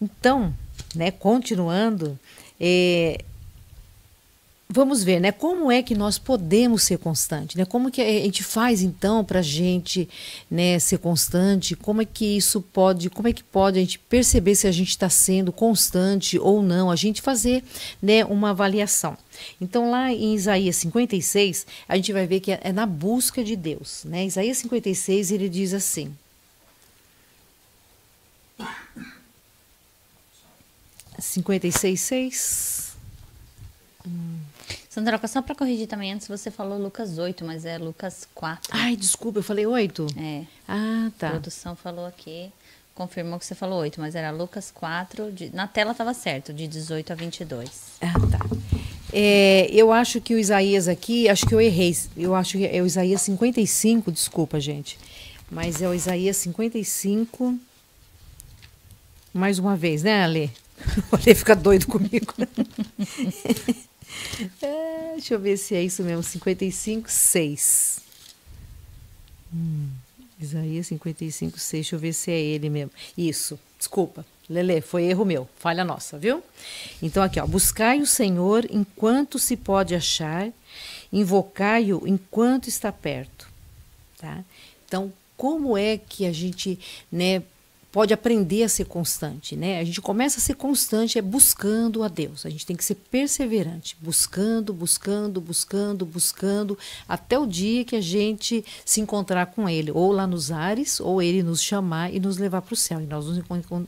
[0.00, 0.54] Então,
[0.94, 2.18] né, continuando,
[2.60, 3.24] é,
[4.68, 5.30] vamos ver, né?
[5.30, 7.64] Como é que nós podemos ser constantes, né?
[7.64, 10.08] Como que a gente faz então para a gente,
[10.50, 11.76] né, ser constante?
[11.76, 14.90] Como é que isso pode, como é que pode a gente perceber se a gente
[14.90, 16.90] está sendo constante ou não?
[16.90, 17.62] A gente fazer,
[18.02, 19.16] né, uma avaliação.
[19.60, 24.02] Então lá em Isaías 56 a gente vai ver que é, na busca de Deus,
[24.04, 24.24] né?
[24.26, 26.14] Isaías 56 ele diz assim.
[31.18, 32.96] Cinquenta e seis, seis.
[34.06, 34.45] Hum.
[34.96, 38.70] Sandra, só para corrigir também, antes você falou Lucas 8, mas é Lucas 4.
[38.72, 40.06] Ai, desculpa, eu falei 8?
[40.16, 40.44] É.
[40.66, 41.26] Ah, tá.
[41.26, 42.50] A produção falou aqui,
[42.94, 46.66] confirmou que você falou 8, mas era Lucas 4, de, na tela estava certo, de
[46.66, 47.70] 18 a 22.
[48.00, 48.38] Ah, tá.
[49.12, 52.80] É, eu acho que o Isaías aqui, acho que eu errei, eu acho que é
[52.80, 54.98] o Isaías 55, desculpa, gente,
[55.50, 57.54] mas é o Isaías 55,
[59.34, 60.50] mais uma vez, né, Ale?
[61.12, 62.32] O Ale fica doido comigo.
[64.62, 66.22] É, deixa eu ver se é isso mesmo.
[66.22, 68.00] 55, 6.
[69.54, 69.88] Hum,
[70.40, 71.70] Isaías 55, 6.
[71.70, 72.92] Deixa eu ver se é ele mesmo.
[73.16, 73.58] Isso.
[73.78, 74.24] Desculpa.
[74.48, 75.48] Lele, foi erro meu.
[75.58, 76.42] Falha nossa, viu?
[77.02, 77.46] Então, aqui, ó.
[77.46, 80.50] Buscai o Senhor enquanto se pode achar,
[81.12, 83.48] invocai-o enquanto está perto.
[84.18, 84.44] Tá?
[84.86, 86.78] Então, como é que a gente,
[87.10, 87.42] né,
[87.96, 89.80] pode aprender a ser constante, né?
[89.80, 92.44] A gente começa a ser constante é buscando a Deus.
[92.44, 96.78] A gente tem que ser perseverante, buscando, buscando, buscando, buscando
[97.08, 101.22] até o dia que a gente se encontrar com ele, ou lá nos ares, ou
[101.22, 103.40] ele nos chamar e nos levar para o céu e nós nos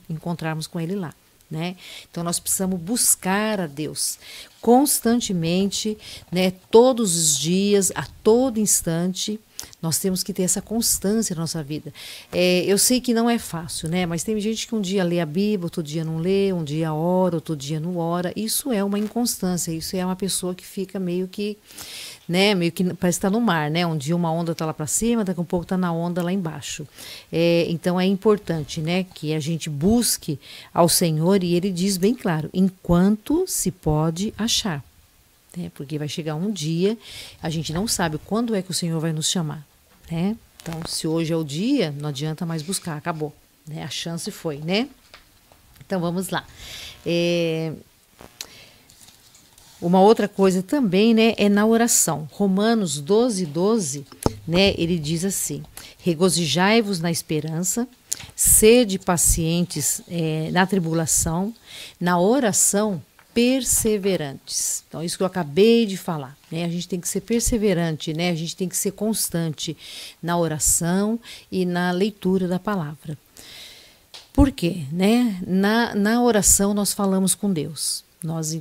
[0.09, 1.12] encontrarmos com ele lá.
[1.50, 1.76] Né?
[2.11, 4.18] Então nós precisamos buscar a Deus
[4.59, 5.98] constantemente,
[6.32, 6.50] né?
[6.70, 9.38] Todos os dias, a todo instante,
[9.80, 11.92] nós temos que ter essa constância na nossa vida.
[12.32, 14.06] É, eu sei que não é fácil, né?
[14.06, 16.92] Mas tem gente que um dia lê a Bíblia, outro dia não lê, um dia
[16.92, 18.32] ora, outro dia não ora.
[18.34, 19.70] Isso é uma inconstância.
[19.70, 21.56] Isso é uma pessoa que fica meio que,
[22.28, 22.56] né?
[22.56, 23.86] Meio que parece estar no mar, né?
[23.86, 26.24] Um dia uma onda está lá para cima, daqui a um pouco está na onda
[26.24, 26.84] lá embaixo.
[27.32, 29.04] É, então é importante, né?
[29.14, 30.40] Que a gente busque
[30.74, 34.82] ao Senhor e Ele diz bem claro: enquanto se pode achar
[35.58, 35.70] né?
[35.74, 36.96] Porque vai chegar um dia,
[37.42, 39.66] a gente não sabe quando é que o Senhor vai nos chamar,
[40.11, 40.36] né?
[40.62, 43.34] Então, se hoje é o dia, não adianta mais buscar, acabou,
[43.66, 43.82] né?
[43.82, 44.88] A chance foi, né?
[45.84, 46.44] Então, vamos lá.
[47.06, 47.72] É...
[49.80, 52.28] Uma outra coisa também, né, é na oração.
[52.32, 54.04] Romanos 12, 12,
[54.46, 55.62] né, ele diz assim:
[56.00, 57.86] Regozijai-vos na esperança,
[58.34, 61.54] sede pacientes é, na tribulação,
[62.00, 63.00] na oração
[63.39, 64.82] perseverantes.
[64.89, 66.64] Então, isso que eu acabei de falar, né?
[66.64, 68.30] A gente tem que ser perseverante, né?
[68.30, 69.76] A gente tem que ser constante
[70.20, 73.16] na oração e na leitura da palavra.
[74.32, 74.86] Por quê?
[74.91, 75.41] Né?
[75.47, 78.03] Na, na oração nós falamos com Deus.
[78.24, 78.61] Nós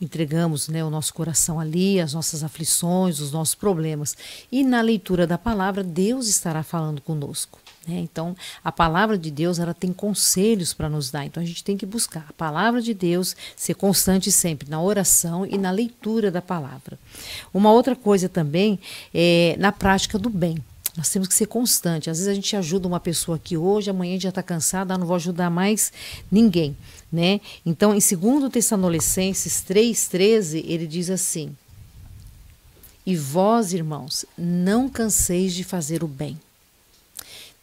[0.00, 4.16] entregamos né, o nosso coração ali, as nossas aflições, os nossos problemas.
[4.50, 7.58] E na leitura da palavra, Deus estará falando conosco.
[7.86, 7.98] Né?
[7.98, 11.24] Então, a palavra de Deus ela tem conselhos para nos dar.
[11.24, 15.46] Então, a gente tem que buscar a palavra de Deus, ser constante sempre na oração
[15.46, 16.98] e na leitura da palavra.
[17.52, 18.78] Uma outra coisa também
[19.14, 20.62] é na prática do bem.
[20.96, 22.08] Nós temos que ser constante.
[22.08, 25.06] Às vezes a gente ajuda uma pessoa aqui hoje, amanhã já está cansada, ah, não
[25.06, 25.92] vou ajudar mais
[26.30, 26.74] ninguém,
[27.12, 27.40] né?
[27.66, 31.54] Então, em 2 Tessalonicenses 3:13, ele diz assim:
[33.04, 36.40] E vós, irmãos, não canseis de fazer o bem.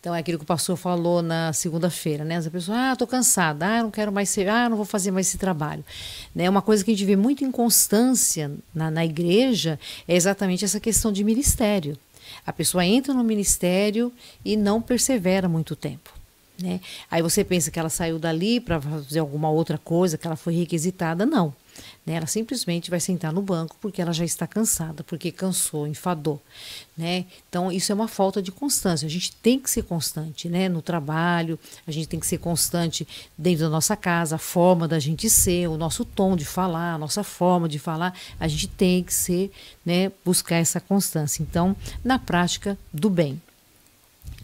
[0.03, 2.35] Então é aquilo que o pastor falou na segunda-feira, né?
[2.35, 5.27] As pessoas, ah, tô cansada, ah, não quero mais ser, ah, não vou fazer mais
[5.27, 5.81] esse trabalho.
[6.35, 6.49] Né?
[6.49, 11.09] Uma coisa que a gente vê muito inconstância na, na igreja é exatamente essa questão
[11.09, 11.97] de ministério.
[12.45, 14.11] A pessoa entra no ministério
[14.43, 16.11] e não persevera muito tempo.
[16.61, 16.81] Né?
[17.09, 20.53] Aí você pensa que ela saiu dali para fazer alguma outra coisa, que ela foi
[20.53, 21.25] requisitada.
[21.25, 21.55] Não.
[22.05, 22.13] Né?
[22.15, 26.41] Ela simplesmente vai sentar no banco porque ela já está cansada, porque cansou, enfadou.
[26.97, 27.25] Né?
[27.49, 29.05] Então, isso é uma falta de constância.
[29.05, 30.67] A gente tem que ser constante né?
[30.69, 31.57] no trabalho,
[31.87, 33.07] a gente tem que ser constante
[33.37, 36.97] dentro da nossa casa, a forma da gente ser, o nosso tom de falar, a
[36.97, 38.17] nossa forma de falar.
[38.39, 39.51] A gente tem que ser,
[39.85, 40.11] né?
[40.25, 41.41] buscar essa constância.
[41.41, 43.41] Então, na prática do bem.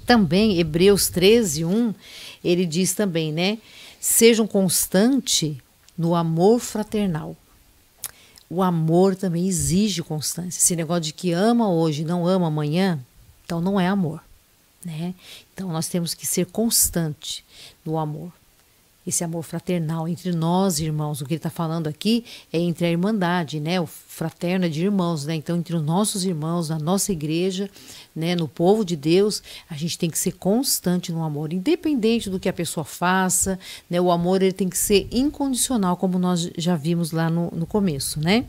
[0.06, 1.94] Também, Hebreus 13, 1,
[2.44, 3.60] ele diz também, né?
[4.00, 5.56] Sejam constantes
[6.00, 7.36] no amor fraternal.
[8.50, 10.58] O amor também exige constância.
[10.58, 12.98] Esse negócio de que ama hoje não ama amanhã,
[13.46, 14.24] então não é amor.
[14.84, 15.14] Né?
[15.54, 17.46] Então nós temos que ser constante
[17.86, 18.32] no amor
[19.10, 21.22] esse amor fraternal entre nós, irmãos.
[21.22, 23.80] O que ele está falando aqui é entre a irmandade, né?
[23.80, 25.36] O fraterno é de irmãos, né?
[25.36, 27.70] Então, entre os nossos irmãos, na nossa igreja,
[28.16, 28.36] né?
[28.36, 32.50] No povo de Deus, a gente tem que ser constante no amor, independente do que
[32.50, 34.00] a pessoa faça, né?
[34.00, 38.20] O amor ele tem que ser incondicional, como nós já vimos lá no, no começo,
[38.20, 38.46] né?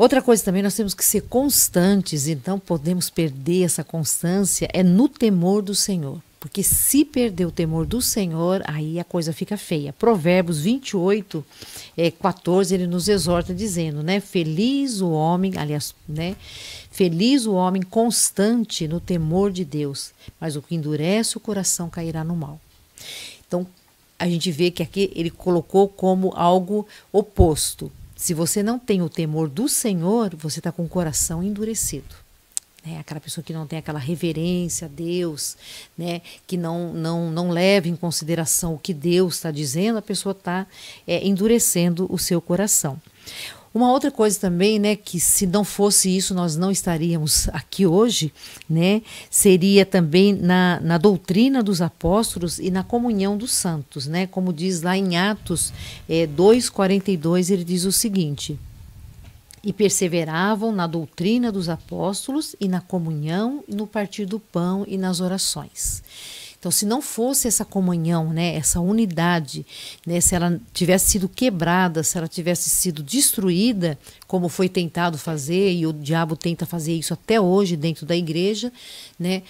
[0.00, 5.08] Outra coisa também, nós temos que ser constantes, então podemos perder essa constância é no
[5.08, 6.22] temor do Senhor.
[6.40, 9.92] Porque se perder o temor do Senhor, aí a coisa fica feia.
[9.92, 11.44] Provérbios 28,
[11.94, 14.20] é, 14, ele nos exorta dizendo, né?
[14.20, 16.34] Feliz o homem, aliás, né?
[16.90, 22.24] Feliz o homem constante no temor de Deus, mas o que endurece o coração cairá
[22.24, 22.58] no mal.
[23.46, 23.66] Então,
[24.18, 27.92] a gente vê que aqui ele colocou como algo oposto.
[28.16, 32.29] Se você não tem o temor do Senhor, você está com o coração endurecido
[32.84, 32.98] né?
[32.98, 35.56] Aquela pessoa que não tem aquela reverência a Deus,
[35.96, 36.22] né?
[36.46, 40.66] Que não não não leva em consideração o que Deus está dizendo, a pessoa está
[41.06, 43.00] é, endurecendo o seu coração.
[43.72, 48.32] Uma outra coisa também, né, que se não fosse isso nós não estaríamos aqui hoje,
[48.68, 49.00] né,
[49.30, 54.82] seria também na, na doutrina dos apóstolos e na comunhão dos santos, né, como diz
[54.82, 55.72] lá em Atos
[56.08, 58.58] é, 2,42, ele diz o seguinte,
[59.62, 65.20] e perseveravam na doutrina dos apóstolos e na comunhão, no partir do pão e nas
[65.20, 66.02] orações.
[66.58, 69.64] Então, se não fosse essa comunhão, né, essa unidade,
[70.06, 75.72] né, se ela tivesse sido quebrada, se ela tivesse sido destruída, como foi tentado fazer,
[75.72, 78.70] e o diabo tenta fazer isso até hoje dentro da igreja,
[79.18, 79.42] né,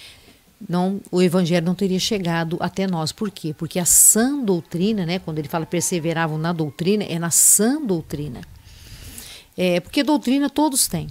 [0.68, 3.10] não, o evangelho não teria chegado até nós.
[3.10, 3.54] Por quê?
[3.56, 8.40] Porque a sã doutrina, né, quando ele fala perseveravam na doutrina, é na sã doutrina.
[9.62, 11.08] É, porque doutrina todos têm,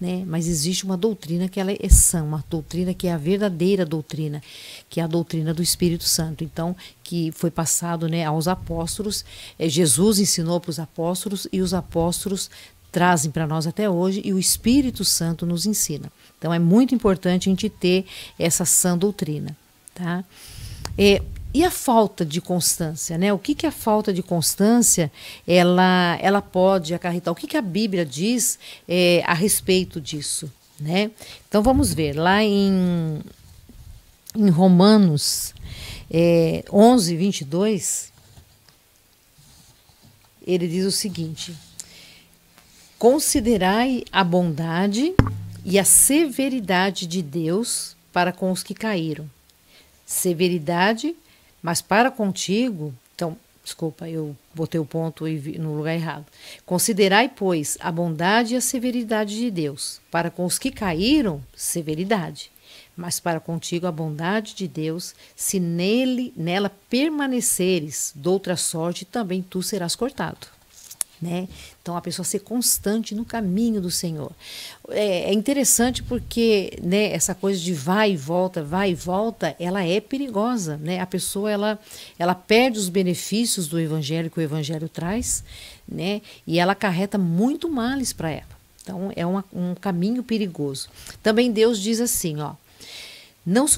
[0.00, 0.24] né?
[0.26, 4.42] mas existe uma doutrina que ela é sã, uma doutrina que é a verdadeira doutrina,
[4.90, 6.42] que é a doutrina do Espírito Santo.
[6.42, 6.74] Então,
[7.04, 9.24] que foi passado né, aos apóstolos,
[9.56, 12.50] é, Jesus ensinou para os apóstolos e os apóstolos
[12.90, 16.10] trazem para nós até hoje e o Espírito Santo nos ensina.
[16.36, 18.04] Então, é muito importante a gente ter
[18.36, 19.56] essa sã doutrina.
[19.94, 20.24] Tá?
[20.98, 21.22] É,
[21.54, 23.32] e a falta de constância, né?
[23.32, 25.12] O que, que a falta de constância
[25.46, 27.30] ela, ela pode acarretar?
[27.32, 30.50] O que, que a Bíblia diz é, a respeito disso,
[30.80, 31.10] né?
[31.48, 33.20] Então vamos ver lá em,
[34.34, 35.54] em Romanos
[36.10, 38.12] é, 11, 22,
[40.46, 41.54] ele diz o seguinte:
[42.98, 45.14] Considerai a bondade
[45.64, 49.28] e a severidade de Deus para com os que caíram.
[50.04, 51.14] Severidade
[51.62, 55.24] mas para contigo, então, desculpa, eu botei o ponto
[55.58, 56.26] no lugar errado.
[56.66, 60.00] Considerai, pois, a bondade e a severidade de Deus.
[60.10, 62.50] Para com os que caíram, severidade.
[62.96, 69.62] Mas para contigo a bondade de Deus, se nele, nela permaneceres, doutra sorte, também tu
[69.62, 70.48] serás cortado
[71.22, 71.48] né?
[71.80, 74.32] Então a pessoa ser constante no caminho do Senhor.
[74.88, 79.84] É, é, interessante porque, né, essa coisa de vai e volta, vai e volta, ela
[79.84, 81.00] é perigosa, né?
[81.00, 81.78] A pessoa ela
[82.18, 85.44] ela perde os benefícios do evangelho que o evangelho traz,
[85.88, 86.20] né?
[86.44, 88.62] E ela carreta muito males para ela.
[88.82, 90.88] Então é uma, um caminho perigoso.
[91.22, 92.54] Também Deus diz assim, ó,
[93.46, 93.68] não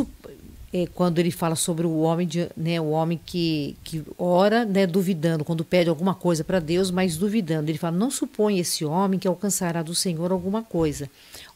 [0.75, 4.89] é, quando ele fala sobre o homem, de, né, o homem que, que ora, né,
[4.89, 7.71] duvidando, quando pede alguma coisa para Deus, mas duvidando.
[7.71, 11.09] Ele fala: não supõe esse homem que alcançará do Senhor alguma coisa.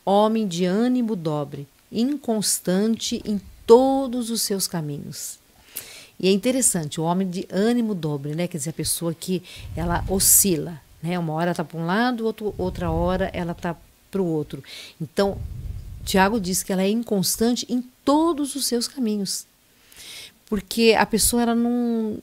[0.05, 5.41] Homem de ânimo dobre, inconstante em todos os seus caminhos.
[6.21, 8.47] E é interessante, o homem de ânimo dobre, né?
[8.47, 9.43] Quer dizer, a pessoa que
[9.75, 11.19] ela oscila, né?
[11.19, 13.75] Uma hora está para um lado, outra hora ela está
[14.12, 14.62] para o outro.
[15.01, 15.39] Então,
[16.09, 19.45] Tiago diz que ela é inconstante em todos os seus caminhos.
[20.47, 22.17] Porque a pessoa ela não,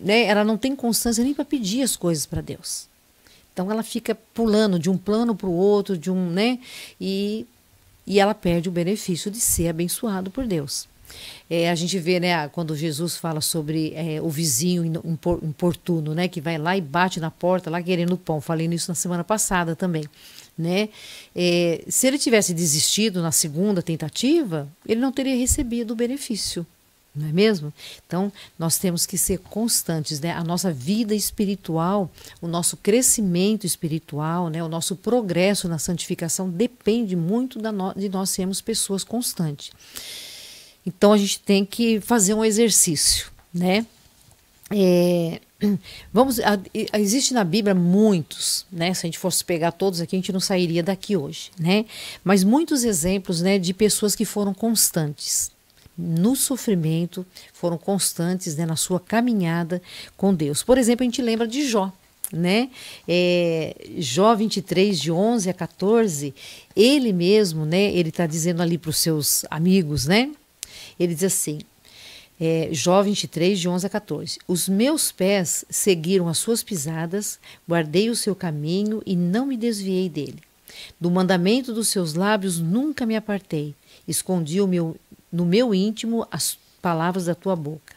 [0.00, 2.88] né, ela não tem constância nem para pedir as coisas para Deus.
[3.52, 6.58] Então ela fica pulando de um plano para o outro, de um, né?
[6.98, 7.46] E,
[8.06, 10.88] e ela perde o benefício de ser abençoado por Deus.
[11.50, 14.90] É, a gente vê, né, quando Jesus fala sobre é, o vizinho
[15.42, 18.40] importuno, né, que vai lá e bate na porta, lá querendo pão.
[18.40, 20.04] Falei nisso na semana passada também,
[20.56, 20.88] né?
[21.34, 26.66] É, se ele tivesse desistido na segunda tentativa, ele não teria recebido o benefício
[27.16, 27.72] não é mesmo?
[28.06, 30.32] Então, nós temos que ser constantes, né?
[30.32, 32.10] A nossa vida espiritual,
[32.42, 34.62] o nosso crescimento espiritual, né?
[34.62, 39.70] o nosso progresso na santificação depende muito no, de nós sermos pessoas constantes.
[40.84, 43.86] Então, a gente tem que fazer um exercício, né?
[44.70, 45.40] É,
[46.12, 46.38] vamos,
[46.92, 48.92] existe na Bíblia muitos, né?
[48.92, 51.86] Se a gente fosse pegar todos aqui, a gente não sairia daqui hoje, né?
[52.22, 55.50] Mas muitos exemplos, né, de pessoas que foram constantes,
[55.96, 59.80] no sofrimento, foram constantes né, na sua caminhada
[60.16, 60.62] com Deus.
[60.62, 61.90] Por exemplo, a gente lembra de Jó.
[62.32, 62.70] Né?
[63.06, 66.34] É, Jó 23, de 11 a 14,
[66.74, 70.32] ele mesmo, né, ele está dizendo ali para os seus amigos, né?
[70.98, 71.60] Ele diz assim,
[72.40, 78.10] é, Jó 23, de 11 a 14: Os meus pés seguiram as suas pisadas, guardei
[78.10, 80.42] o seu caminho e não me desviei dele.
[81.00, 83.74] Do mandamento dos seus lábios nunca me apartei,
[84.06, 84.96] escondi meu
[85.32, 87.94] no meu íntimo as palavras da tua boca.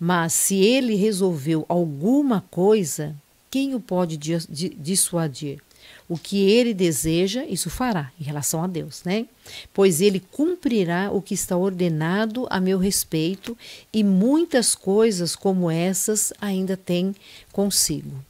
[0.00, 3.14] Mas se ele resolveu alguma coisa,
[3.50, 5.60] quem o pode dissuadir?
[6.08, 9.26] O que ele deseja, isso fará em relação a Deus, né?
[9.74, 13.56] Pois ele cumprirá o que está ordenado a meu respeito,
[13.92, 17.14] e muitas coisas como essas ainda tem
[17.52, 18.24] consigo.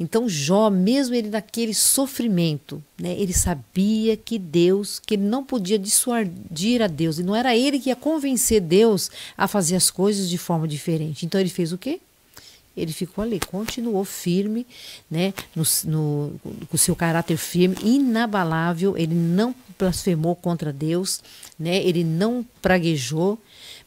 [0.00, 5.78] Então Jó, mesmo ele naquele sofrimento, né, ele sabia que Deus, que ele não podia
[5.78, 10.28] dissuadir a Deus, e não era ele que ia convencer Deus a fazer as coisas
[10.28, 11.26] de forma diferente.
[11.26, 12.00] Então ele fez o quê?
[12.80, 14.66] Ele ficou ali, continuou firme,
[15.10, 21.20] né, no, no, com seu caráter firme, inabalável, ele não blasfemou contra Deus,
[21.58, 23.38] né, ele não praguejou,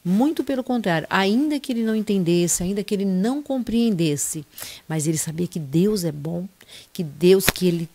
[0.03, 4.43] muito pelo contrário, ainda que ele não entendesse, ainda que ele não compreendesse,
[4.87, 6.47] mas ele sabia que Deus é bom,
[6.91, 7.89] que Deus, que ele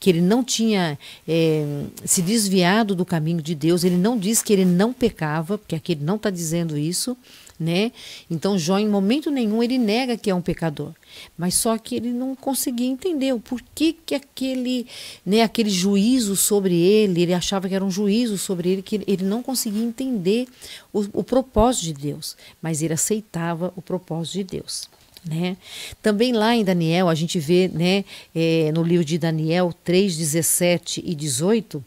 [0.00, 1.64] que ele não tinha é,
[2.04, 5.92] se desviado do caminho de Deus, ele não diz que ele não pecava, porque aqui
[5.92, 7.16] ele não está dizendo isso,
[7.58, 7.90] né?
[8.30, 10.92] Então Jó em momento nenhum ele nega que é um pecador,
[11.36, 14.86] mas só que ele não conseguia entender o porquê que aquele,
[15.26, 19.24] né, aquele juízo sobre ele, ele achava que era um juízo sobre ele que ele
[19.24, 20.46] não conseguia entender
[20.92, 24.88] o, o propósito de Deus, mas ele aceitava o propósito de Deus.
[25.24, 25.56] Né?
[26.00, 28.04] Também lá em Daniel, a gente vê né,
[28.34, 31.84] é, no livro de Daniel 3, 17 e 18,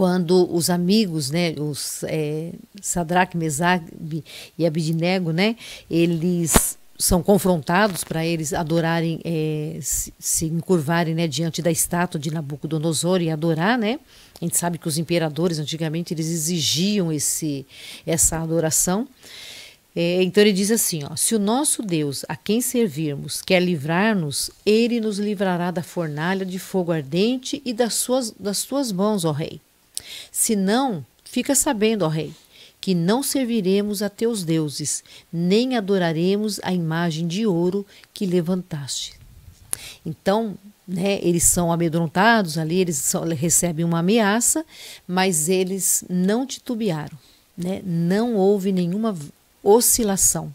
[0.00, 4.24] quando os amigos, né, os é, Sadraque, Mesaque
[4.56, 5.56] e Abidnego, né,
[5.90, 12.30] eles são confrontados para eles adorarem, é, se, se, encurvarem né, diante da estátua de
[12.30, 14.00] Nabucodonosor e adorar, né?
[14.40, 17.66] A gente sabe que os imperadores antigamente eles exigiam esse,
[18.06, 19.06] essa adoração.
[19.94, 24.50] É, então ele diz assim: ó, se o nosso Deus, a quem servirmos, quer livrar-nos,
[24.64, 29.32] ele nos livrará da fornalha de fogo ardente e das suas, das tuas mãos, ó
[29.32, 29.60] Rei.
[30.30, 32.32] Se não, fica sabendo, ó Rei,
[32.80, 39.20] que não serviremos a teus deuses, nem adoraremos a imagem de ouro que levantaste.
[40.04, 40.56] Então,
[40.88, 44.64] né, eles são amedrontados ali, eles só recebem uma ameaça,
[45.06, 47.16] mas eles não titubearam,
[47.56, 47.82] né?
[47.84, 49.16] não houve nenhuma
[49.62, 50.54] oscilação.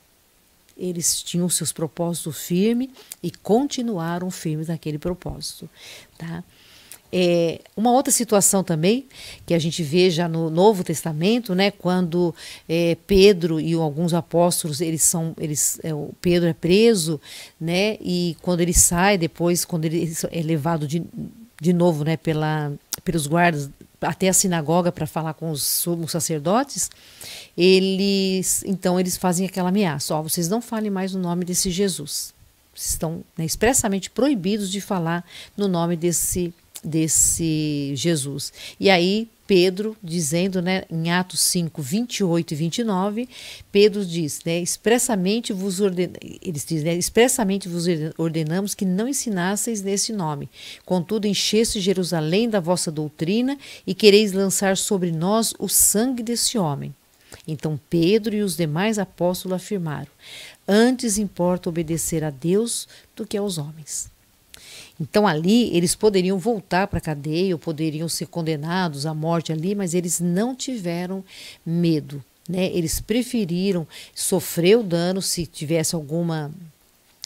[0.77, 2.89] Eles tinham seus propósitos firmes
[3.23, 5.69] e continuaram firmes naquele propósito.
[6.17, 6.43] Tá?
[7.17, 9.07] É, uma outra situação também
[9.45, 12.35] que a gente vê já no Novo Testamento, né, quando
[12.67, 17.21] é, Pedro e alguns apóstolos eles são, eles, é, o Pedro é preso,
[17.57, 21.03] né, e quando ele sai depois, quando ele é levado de,
[21.61, 22.73] de novo, né, pela,
[23.05, 23.69] pelos guardas
[24.01, 26.91] até a sinagoga para falar com os sumos sacerdotes,
[27.57, 32.33] eles então eles fazem aquela ameaça: ó, vocês não falem mais o nome desse Jesus.
[32.75, 35.23] Vocês estão né, expressamente proibidos de falar
[35.55, 36.53] no nome desse
[36.85, 38.53] desse Jesus.
[38.79, 43.29] E aí Pedro dizendo, né, em Atos 5, 28 e 29,
[43.71, 46.11] Pedro diz, né, expressamente vos orden...
[46.41, 47.85] eles dizem, né, expressamente vos
[48.17, 50.49] ordenamos que não ensinasseis nesse nome.
[50.85, 56.93] Contudo, encheste Jerusalém da vossa doutrina e quereis lançar sobre nós o sangue desse homem.
[57.47, 60.07] Então Pedro e os demais apóstolos afirmaram:
[60.67, 64.14] Antes importa obedecer a Deus do que aos homens.
[64.99, 69.75] Então ali eles poderiam voltar para a cadeia, ou poderiam ser condenados à morte ali,
[69.75, 71.23] mas eles não tiveram
[71.65, 72.23] medo.
[72.47, 72.65] Né?
[72.73, 76.51] Eles preferiram sofrer o dano se tivesse alguma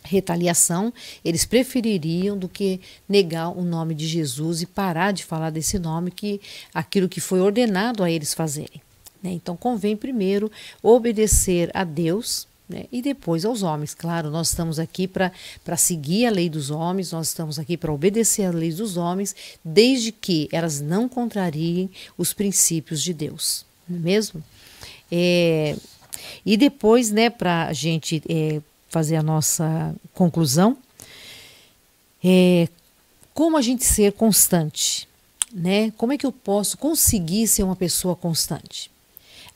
[0.03, 0.93] retaliação,
[1.23, 6.09] eles prefeririam do que negar o nome de Jesus e parar de falar desse nome
[6.09, 6.39] que
[6.73, 8.81] aquilo que foi ordenado a eles fazerem.
[9.21, 9.31] Né?
[9.31, 10.49] Então convém primeiro
[10.81, 12.85] obedecer a Deus né?
[12.91, 13.95] e depois aos homens.
[13.95, 15.31] Claro, nós estamos aqui para
[15.75, 20.11] seguir a lei dos homens, nós estamos aqui para obedecer a lei dos homens, desde
[20.11, 24.43] que elas não contrariem os princípios de Deus, não é mesmo?
[25.11, 25.75] É,
[26.45, 30.77] e depois, né, para a gente é, fazer a nossa conclusão,
[32.23, 32.67] é,
[33.33, 35.07] como a gente ser constante,
[35.51, 35.91] né?
[35.97, 38.91] Como é que eu posso conseguir ser uma pessoa constante?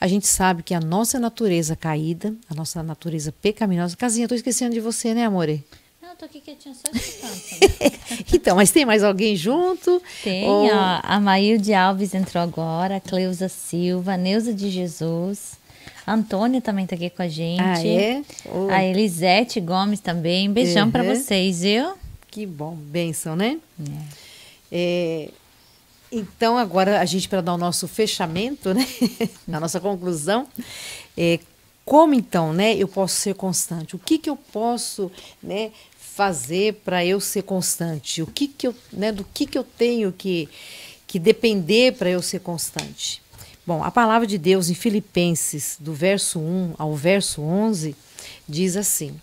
[0.04, 3.95] A gente sabe que a nossa natureza caída, a nossa natureza pecaminosa.
[3.95, 5.64] Casinha, tô esquecendo de você, né, amore?
[6.01, 8.28] Não, tô aqui quietinha só escutando.
[8.36, 10.04] então, mas tem mais alguém junto?
[10.22, 10.66] Tem, Ou...
[10.66, 15.54] ó, a Maílde Alves entrou agora, a Cleusa Silva, Neuza de Jesus.
[16.06, 17.62] A Antônia também tá aqui com a gente.
[17.62, 18.24] Ah, é?
[18.54, 18.68] Oh.
[18.70, 20.51] A Elisete Gomes também.
[20.51, 20.91] Beijão uhum.
[20.91, 21.93] para vocês, viu?
[22.30, 23.58] Que bom, benção, né?
[23.80, 24.24] É.
[24.70, 25.30] É,
[26.14, 28.88] então, agora a gente, para dar o nosso fechamento, né?
[29.51, 30.47] a nossa conclusão,
[31.18, 31.39] é,
[31.86, 33.95] como então, né, eu posso ser constante?
[33.95, 35.11] O que, que eu posso,
[35.41, 38.22] né, fazer para eu ser constante?
[38.22, 40.47] O que que eu, né, do que que eu tenho que,
[41.05, 43.22] que depender para eu ser constante?
[43.66, 47.95] Bom, a palavra de Deus em Filipenses, do verso 1 ao verso 11,
[48.47, 49.20] diz assim: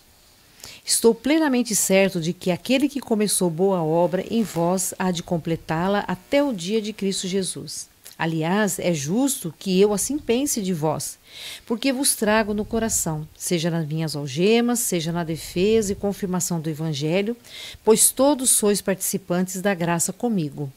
[0.85, 5.99] Estou plenamente certo de que aquele que começou boa obra em vós há de completá-la
[6.07, 7.89] até o dia de Cristo Jesus.
[8.17, 11.17] Aliás, é justo que eu assim pense de vós,
[11.65, 16.69] porque vos trago no coração, seja nas minhas algemas, seja na defesa e confirmação do
[16.69, 17.35] Evangelho,
[17.83, 20.71] pois todos sois participantes da graça comigo.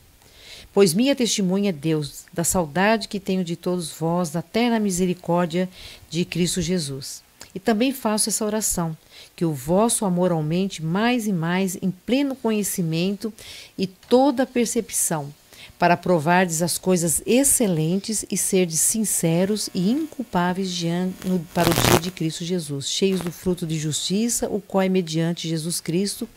[0.72, 5.68] Pois minha testemunha é Deus, da saudade que tenho de todos vós, da eterna misericórdia
[6.08, 7.22] de Cristo Jesus.
[7.54, 8.96] E também faço essa oração,
[9.36, 13.32] que o vosso amor aumente mais e mais em pleno conhecimento
[13.76, 15.32] e toda percepção,
[15.78, 21.14] para provardes as coisas excelentes e serdes sinceros e inculpáveis diante,
[21.52, 25.48] para o dia de Cristo Jesus, cheios do fruto de justiça, o qual é mediante
[25.48, 26.28] Jesus Cristo,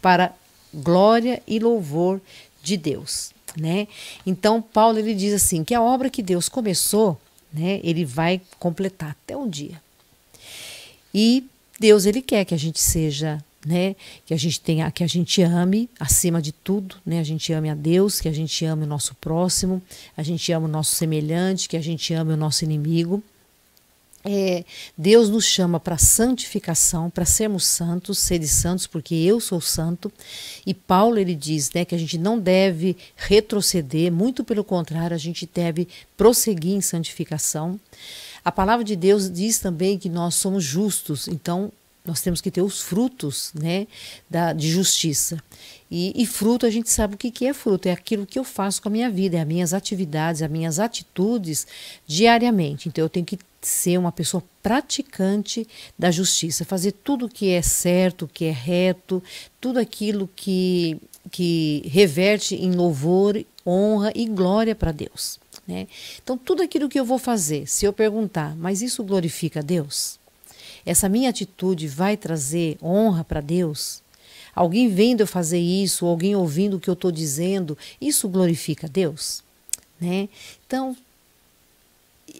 [0.00, 0.34] para
[0.74, 2.20] glória e louvor
[2.62, 3.88] de Deus né?
[4.24, 7.20] Então Paulo ele diz assim que a obra que Deus começou,
[7.52, 9.80] né, ele vai completar até um dia.
[11.12, 11.46] E
[11.82, 15.42] Deus ele quer que a gente seja, né, que a gente tenha, que a gente
[15.42, 17.18] ame acima de tudo, né?
[17.18, 19.82] A gente ame a Deus, que a gente ame o nosso próximo,
[20.16, 23.20] a gente ama o nosso semelhante, que a gente ame o nosso inimigo.
[24.24, 24.64] É,
[24.96, 30.12] Deus nos chama para santificação, para sermos santos, seres santos, porque eu sou santo.
[30.64, 35.18] E Paulo ele diz né, que a gente não deve retroceder, muito pelo contrário, a
[35.18, 37.80] gente deve prosseguir em santificação.
[38.44, 41.72] A palavra de Deus diz também que nós somos justos, então
[42.04, 43.86] nós temos que ter os frutos né,
[44.28, 45.38] da, de justiça.
[45.88, 48.44] E, e, fruto, a gente sabe o que, que é fruto, é aquilo que eu
[48.44, 51.66] faço com a minha vida, é as minhas atividades, as minhas atitudes
[52.06, 52.88] diariamente.
[52.88, 55.66] Então eu tenho que ser uma pessoa praticante
[55.96, 59.22] da justiça, fazer tudo o que é certo, que é reto,
[59.60, 60.98] tudo aquilo que,
[61.30, 65.41] que reverte em louvor, honra e glória para Deus.
[65.72, 65.88] Né?
[66.22, 70.20] Então, tudo aquilo que eu vou fazer, se eu perguntar, mas isso glorifica a Deus?
[70.84, 74.02] Essa minha atitude vai trazer honra para Deus?
[74.54, 78.90] Alguém vendo eu fazer isso, alguém ouvindo o que eu estou dizendo, isso glorifica a
[78.90, 79.42] Deus?
[79.98, 80.28] Né?
[80.66, 80.94] Então,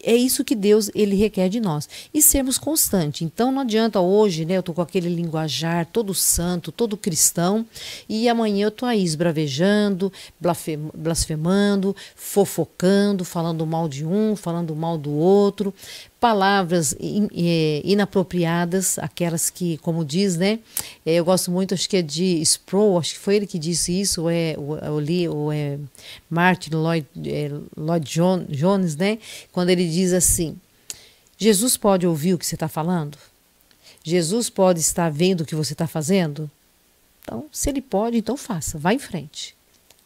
[0.03, 3.21] é isso que Deus ele requer de nós e sermos constantes.
[3.21, 7.65] Então não adianta hoje, né, eu tô com aquele linguajar todo santo, todo cristão
[8.07, 10.11] e amanhã eu tô aí esbravejando,
[10.93, 15.73] blasfemando, fofocando, falando mal de um, falando mal do outro,
[16.23, 17.27] palavras in,
[17.83, 20.59] inapropriadas, aquelas que, como diz, né?
[21.05, 23.99] É, eu gosto muito, acho que é de Sproul, acho que foi ele que disse
[23.99, 25.77] isso, ou é, ou, li, ou é
[26.29, 28.09] Martin Lloyd, é, Lloyd
[28.49, 29.19] Jones, né?
[29.51, 30.55] Quando ele diz assim:
[31.37, 33.17] Jesus pode ouvir o que você está falando?
[34.01, 36.49] Jesus pode estar vendo o que você está fazendo?
[37.21, 39.53] Então, se ele pode, então faça, vá em frente.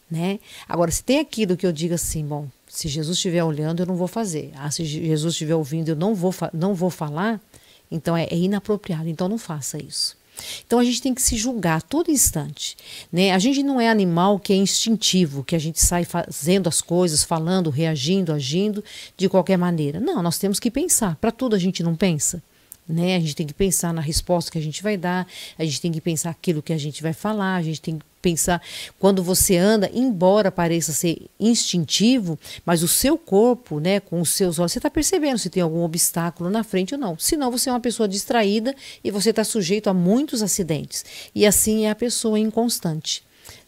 [0.10, 0.40] Né?
[0.68, 2.48] Agora, se tem aquilo que eu digo assim, bom,
[2.78, 4.52] se Jesus estiver olhando, eu não vou fazer.
[4.56, 7.42] Ah, se Jesus estiver ouvindo, eu não vou, não vou falar,
[7.90, 9.10] então é, é inapropriado.
[9.10, 10.16] Então não faça isso.
[10.64, 12.78] Então a gente tem que se julgar a todo instante.
[13.12, 13.32] Né?
[13.32, 17.24] A gente não é animal que é instintivo, que a gente sai fazendo as coisas,
[17.24, 18.84] falando, reagindo, agindo
[19.18, 20.00] de qualquer maneira.
[20.00, 21.16] Não, nós temos que pensar.
[21.16, 22.44] Para tudo a gente não pensa.
[22.88, 23.16] Né?
[23.16, 25.28] A gente tem que pensar na resposta que a gente vai dar,
[25.58, 28.06] a gente tem que pensar aquilo que a gente vai falar, a gente tem que
[28.22, 28.62] pensar
[28.98, 34.58] quando você anda, embora pareça ser instintivo, mas o seu corpo, né, com os seus
[34.58, 37.18] olhos, você está percebendo se tem algum obstáculo na frente ou não.
[37.20, 38.74] Senão você é uma pessoa distraída
[39.04, 41.04] e você está sujeito a muitos acidentes.
[41.36, 43.24] E assim é a pessoa inconstante.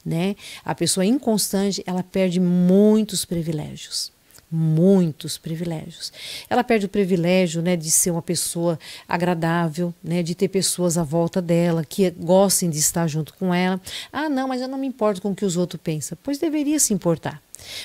[0.06, 0.36] Né?
[0.64, 4.12] A pessoa inconstante, ela perde muitos privilégios
[4.52, 6.12] muitos privilégios.
[6.50, 11.04] Ela perde o privilégio né, de ser uma pessoa agradável, né, de ter pessoas à
[11.04, 13.80] volta dela que gostem de estar junto com ela.
[14.12, 16.18] Ah, não, mas eu não me importo com o que os outros pensam.
[16.24, 17.42] Pois deveria se importar.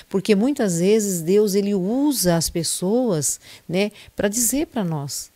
[0.09, 5.29] Porque muitas vezes Deus ele usa as pessoas né, para dizer para nós,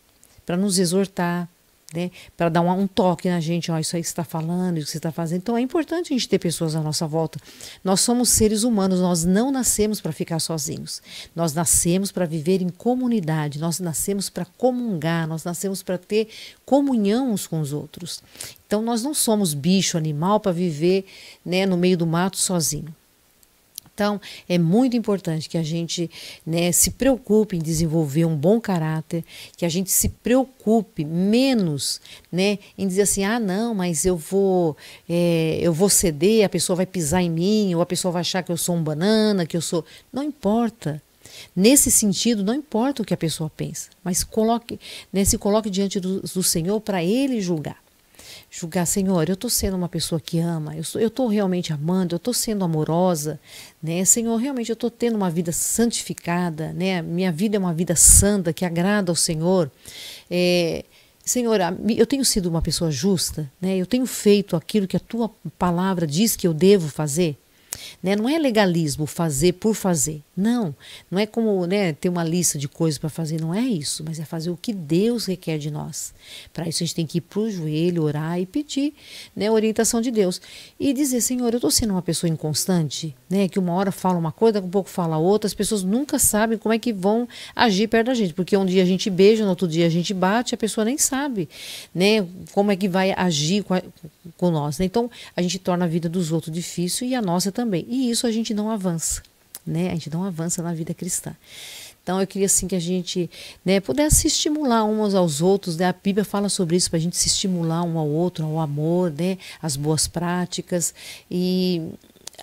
[0.44, 1.48] para nos exortar,
[1.94, 4.78] né, para dar um, um, toque na gente, ó, isso aí que você está falando,
[4.78, 5.38] isso que você está fazendo.
[5.38, 7.40] Então é importante a gente ter pessoas à nossa volta.
[7.82, 11.02] Nós somos seres humanos, nós não nascemos para ficar sozinhos.
[11.34, 16.28] Nós nascemos para viver em comunidade, nós nascemos para comungar, nós nascemos para ter
[16.64, 18.22] comunhão uns com os outros.
[18.66, 21.04] Então nós não somos bicho, animal para viver
[21.44, 22.94] né, no meio do mato sozinho.
[24.00, 26.10] Então, é muito importante que a gente
[26.46, 29.22] né, se preocupe em desenvolver um bom caráter,
[29.58, 32.00] que a gente se preocupe menos
[32.32, 34.74] né, em dizer assim, ah, não, mas eu vou,
[35.06, 38.42] é, eu vou ceder, a pessoa vai pisar em mim, ou a pessoa vai achar
[38.42, 39.84] que eu sou um banana, que eu sou.
[40.10, 41.02] Não importa.
[41.54, 44.80] Nesse sentido, não importa o que a pessoa pensa, mas coloque,
[45.12, 47.76] né, se coloque diante do, do Senhor para Ele julgar
[48.50, 52.34] julgar, Senhor, eu estou sendo uma pessoa que ama, eu estou realmente amando, eu estou
[52.34, 53.38] sendo amorosa,
[53.80, 54.04] né?
[54.04, 57.00] Senhor, realmente eu estou tendo uma vida santificada, né?
[57.00, 59.70] Minha vida é uma vida santa, que agrada ao Senhor.
[60.28, 60.84] É,
[61.24, 61.60] Senhor,
[61.96, 63.76] eu tenho sido uma pessoa justa, né?
[63.76, 67.38] Eu tenho feito aquilo que a tua palavra diz que eu devo fazer.
[68.02, 68.16] Né?
[68.16, 70.22] Não é legalismo fazer por fazer.
[70.36, 70.74] Não.
[71.10, 73.40] Não é como né, ter uma lista de coisas para fazer.
[73.40, 74.04] Não é isso.
[74.04, 76.12] Mas é fazer o que Deus requer de nós.
[76.52, 78.94] Para isso a gente tem que ir para o joelho, orar e pedir
[79.34, 80.40] né, a orientação de Deus.
[80.78, 83.48] E dizer, Senhor, eu estou sendo uma pessoa inconstante, né?
[83.48, 85.46] Que uma hora fala uma coisa, daqui pouco fala outra.
[85.46, 88.34] As pessoas nunca sabem como é que vão agir perto da gente.
[88.34, 90.98] Porque um dia a gente beija, no outro dia a gente bate, a pessoa nem
[90.98, 91.48] sabe
[91.94, 93.82] né, como é que vai agir com, a,
[94.36, 94.78] com nós.
[94.78, 94.86] Né?
[94.86, 97.86] Então a gente torna a vida dos outros difícil e a nossa também.
[97.88, 99.22] E isso a gente não avança,
[99.64, 99.88] né?
[99.88, 101.34] A gente não avança na vida cristã.
[102.02, 103.30] Então eu queria assim que a gente
[103.64, 105.76] né, pudesse se estimular uns aos outros.
[105.76, 105.86] Né?
[105.86, 109.12] A Bíblia fala sobre isso para a gente se estimular um ao outro, ao amor,
[109.12, 109.38] né?
[109.62, 110.92] as boas práticas.
[111.30, 111.82] E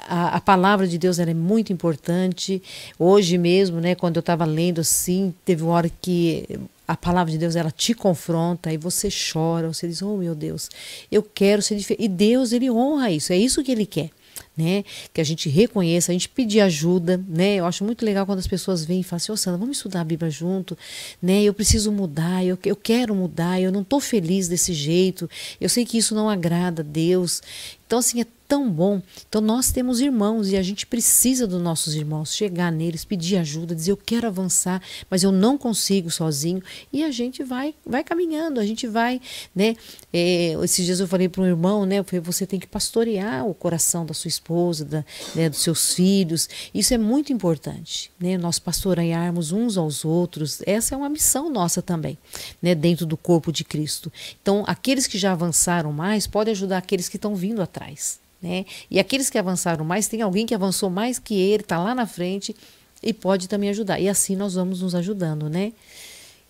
[0.07, 2.61] a, a, palavra de Deus é muito importante.
[2.97, 6.45] Hoje mesmo, né, quando eu estava lendo assim, teve uma hora que
[6.87, 10.69] a palavra de Deus ela te confronta e você chora, você diz: "Oh, meu Deus,
[11.11, 12.05] eu quero ser diferente".
[12.05, 14.09] E Deus ele honra isso, é isso que ele quer
[14.57, 14.83] né?
[15.13, 17.55] Que a gente reconheça, a gente pedir ajuda, né?
[17.55, 19.77] Eu acho muito legal quando as pessoas vêm e falam assim, ô oh, Sandra, vamos
[19.77, 20.77] estudar a Bíblia junto,
[21.21, 21.43] né?
[21.43, 25.29] Eu preciso mudar, eu, eu quero mudar, eu não estou feliz desse jeito,
[25.61, 27.41] eu sei que isso não agrada a Deus.
[27.85, 29.01] Então, assim, é tão bom.
[29.27, 33.75] Então nós temos irmãos e a gente precisa dos nossos irmãos, chegar neles, pedir ajuda,
[33.75, 38.59] dizer eu quero avançar, mas eu não consigo sozinho e a gente vai vai caminhando,
[38.59, 39.19] a gente vai,
[39.53, 39.75] né?
[40.13, 41.99] É, esses dias eu falei para um irmão, né?
[41.99, 44.46] Eu falei, você tem que pastorear o coração da sua esposa,
[44.85, 45.03] da,
[45.35, 46.49] né, dos seus filhos.
[46.73, 48.37] Isso é muito importante, né?
[48.37, 50.61] Nós pastorearmos uns aos outros.
[50.65, 52.17] Essa é uma missão nossa também,
[52.61, 52.73] né?
[52.73, 54.11] Dentro do corpo de Cristo.
[54.41, 58.19] Então aqueles que já avançaram mais podem ajudar aqueles que estão vindo atrás.
[58.41, 58.65] Né?
[58.89, 62.05] E aqueles que avançaram mais, tem alguém que avançou mais que ele, está lá na
[62.05, 62.55] frente
[63.01, 63.99] e pode também ajudar.
[63.99, 65.73] E assim nós vamos nos ajudando, né?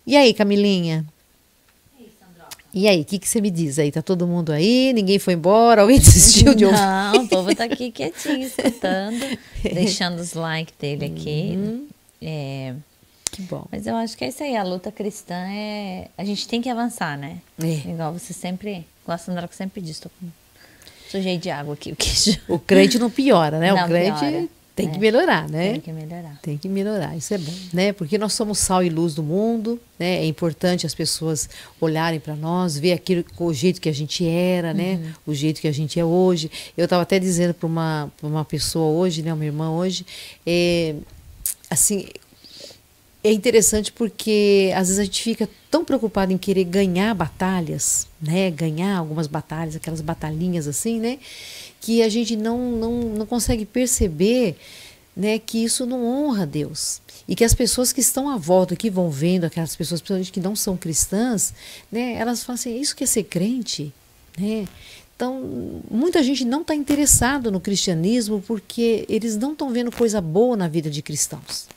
[0.06, 1.04] E aí, Camilinha?
[2.72, 3.90] E aí, o que, que você me diz aí?
[3.90, 4.92] Tá todo mundo aí?
[4.92, 5.82] Ninguém foi embora?
[5.82, 6.76] Alguém desistiu de ouvir?
[6.78, 11.54] Não, o povo tá aqui quietinho, escutando, deixando os likes dele aqui.
[11.56, 11.86] Uhum.
[12.20, 12.74] É,
[13.30, 13.66] que bom.
[13.70, 16.08] Mas eu acho que é isso aí, a luta cristã é...
[16.18, 17.38] A gente tem que avançar, né?
[17.62, 17.90] É.
[17.90, 18.86] Igual você sempre...
[19.02, 20.28] Igual a Sandra sempre diz, tô com
[21.08, 22.38] Sujei de água aqui o queijo.
[22.46, 23.72] O crente não piora, né?
[23.72, 24.48] Não, o crente piora.
[24.78, 24.90] Tem é.
[24.92, 25.72] que melhorar, né?
[25.72, 26.38] Tem que melhorar.
[26.40, 27.92] Tem que melhorar, isso é bom, né?
[27.92, 30.18] Porque nós somos sal e luz do mundo, né?
[30.18, 31.50] É importante as pessoas
[31.80, 34.94] olharem para nós, ver aquilo, o jeito que a gente era, né?
[34.94, 35.32] Uhum.
[35.32, 36.48] O jeito que a gente é hoje.
[36.76, 39.34] Eu estava até dizendo para uma, uma pessoa hoje, né?
[39.34, 40.06] Uma irmã hoje,
[40.46, 40.94] é,
[41.68, 42.06] assim,
[43.24, 48.48] é interessante porque às vezes a gente fica tão preocupado em querer ganhar batalhas, né?
[48.48, 51.18] Ganhar algumas batalhas, aquelas batalhinhas assim, né?
[51.88, 54.56] Que a gente não, não, não consegue perceber
[55.16, 57.00] né, que isso não honra a Deus.
[57.26, 60.38] E que as pessoas que estão à volta, que vão vendo, aquelas pessoas principalmente que
[60.38, 61.54] não são cristãs,
[61.90, 63.90] né, elas falam assim, isso que é ser crente?
[64.38, 64.66] Né?
[65.16, 70.58] Então, muita gente não está interessado no cristianismo porque eles não estão vendo coisa boa
[70.58, 71.68] na vida de cristãos.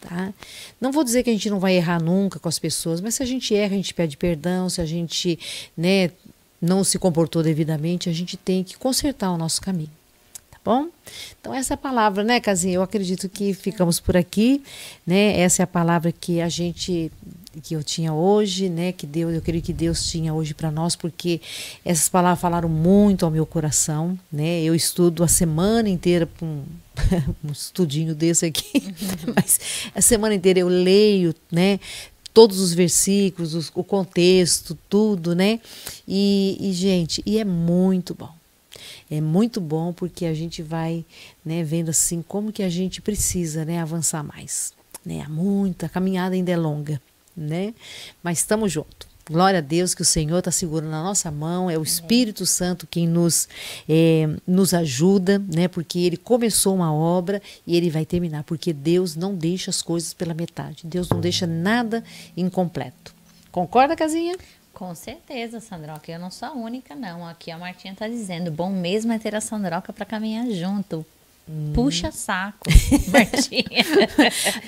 [0.00, 0.32] Tá?
[0.80, 3.22] Não vou dizer que a gente não vai errar nunca com as pessoas, mas se
[3.24, 5.40] a gente erra, a gente pede perdão, se a gente
[5.76, 6.12] né,
[6.60, 9.90] não se comportou devidamente, a gente tem que consertar o nosso caminho.
[10.50, 10.88] Tá bom?
[11.40, 12.74] Então, essa é a palavra, né, Casinha?
[12.74, 14.62] Eu acredito que ficamos por aqui,
[15.06, 15.40] né?
[15.40, 17.10] Essa é a palavra que a gente
[17.62, 20.94] que eu tinha hoje, né, que Deus, eu creio que Deus tinha hoje para nós,
[20.94, 21.40] porque
[21.84, 24.62] essas palavras falaram muito ao meu coração, né?
[24.62, 26.62] Eu estudo a semana inteira um,
[27.44, 28.94] um estudinho desse aqui,
[29.34, 31.80] mas a semana inteira eu leio, né,
[32.40, 35.60] todos os versículos, os, o contexto, tudo, né?
[36.08, 38.32] E, e, gente, e é muito bom.
[39.10, 41.04] É muito bom porque a gente vai,
[41.44, 44.72] né, vendo assim como que a gente precisa, né, avançar mais,
[45.04, 45.26] né?
[45.28, 46.98] Muito, a caminhada ainda é longa
[47.36, 47.74] né?
[48.22, 49.09] Mas estamos juntos.
[49.30, 52.84] Glória a Deus que o Senhor está segurando na nossa mão, é o Espírito Santo
[52.84, 53.48] quem nos,
[53.88, 55.68] é, nos ajuda, né?
[55.68, 60.12] Porque ele começou uma obra e ele vai terminar, porque Deus não deixa as coisas
[60.12, 62.02] pela metade, Deus não deixa nada
[62.36, 63.14] incompleto.
[63.52, 64.36] Concorda, Casinha?
[64.74, 66.10] Com certeza, Sandroca.
[66.10, 67.24] Eu não sou a única, não.
[67.24, 71.06] Aqui a Martinha está dizendo: bom mesmo é ter a Sandroca para caminhar junto.
[71.74, 72.68] Puxa saco,
[73.10, 73.84] Martinha.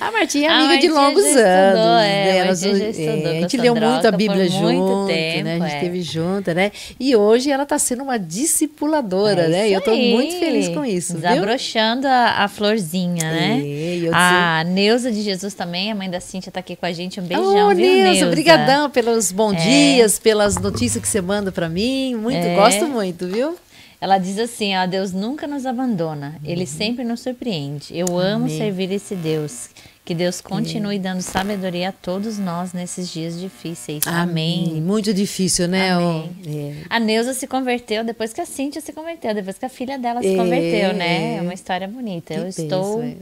[0.01, 1.37] a Martinha é amiga de longos anos.
[1.37, 2.37] Estudou, é, né?
[2.39, 5.57] Elas, é, a gente leu muito a Bíblia junto, tempo, né?
[5.57, 6.03] A gente esteve é.
[6.03, 6.73] junta, né?
[6.99, 9.69] E hoje ela está sendo uma discipuladora, é né?
[9.69, 11.15] E eu estou muito feliz com isso.
[11.15, 13.63] Desabrochando a, a, florzinha, né?
[13.65, 17.21] É, a Neuza de Jesus também, a mãe da Cíntia, está aqui com a gente.
[17.21, 18.03] Um beijão, oh, viu, Neuza?
[18.03, 18.27] Neuza?
[18.27, 19.95] Obrigadão pelos bons é.
[19.95, 22.15] dias, pelas notícias que você manda para mim.
[22.15, 23.57] Muito, gosto muito, viu?
[24.03, 26.67] Ela diz assim: ó, Deus nunca nos abandona, Ele uhum.
[26.67, 27.97] sempre nos surpreende.
[27.97, 28.59] Eu amo Amém.
[28.59, 29.69] servir esse Deus.
[30.05, 34.03] Que Deus continue dando sabedoria a todos nós nesses dias difíceis.
[34.05, 34.71] Amém.
[34.71, 34.83] Amém.
[34.83, 35.93] Muito difícil, né?
[35.93, 36.37] Amém.
[36.45, 36.75] É.
[36.91, 40.21] A Neuza se converteu depois que a Cíntia se converteu, depois que a filha dela
[40.21, 40.37] se é.
[40.37, 41.37] converteu, né?
[41.37, 42.35] É uma história bonita.
[42.35, 43.03] Que Eu penso, estou.
[43.05, 43.15] É.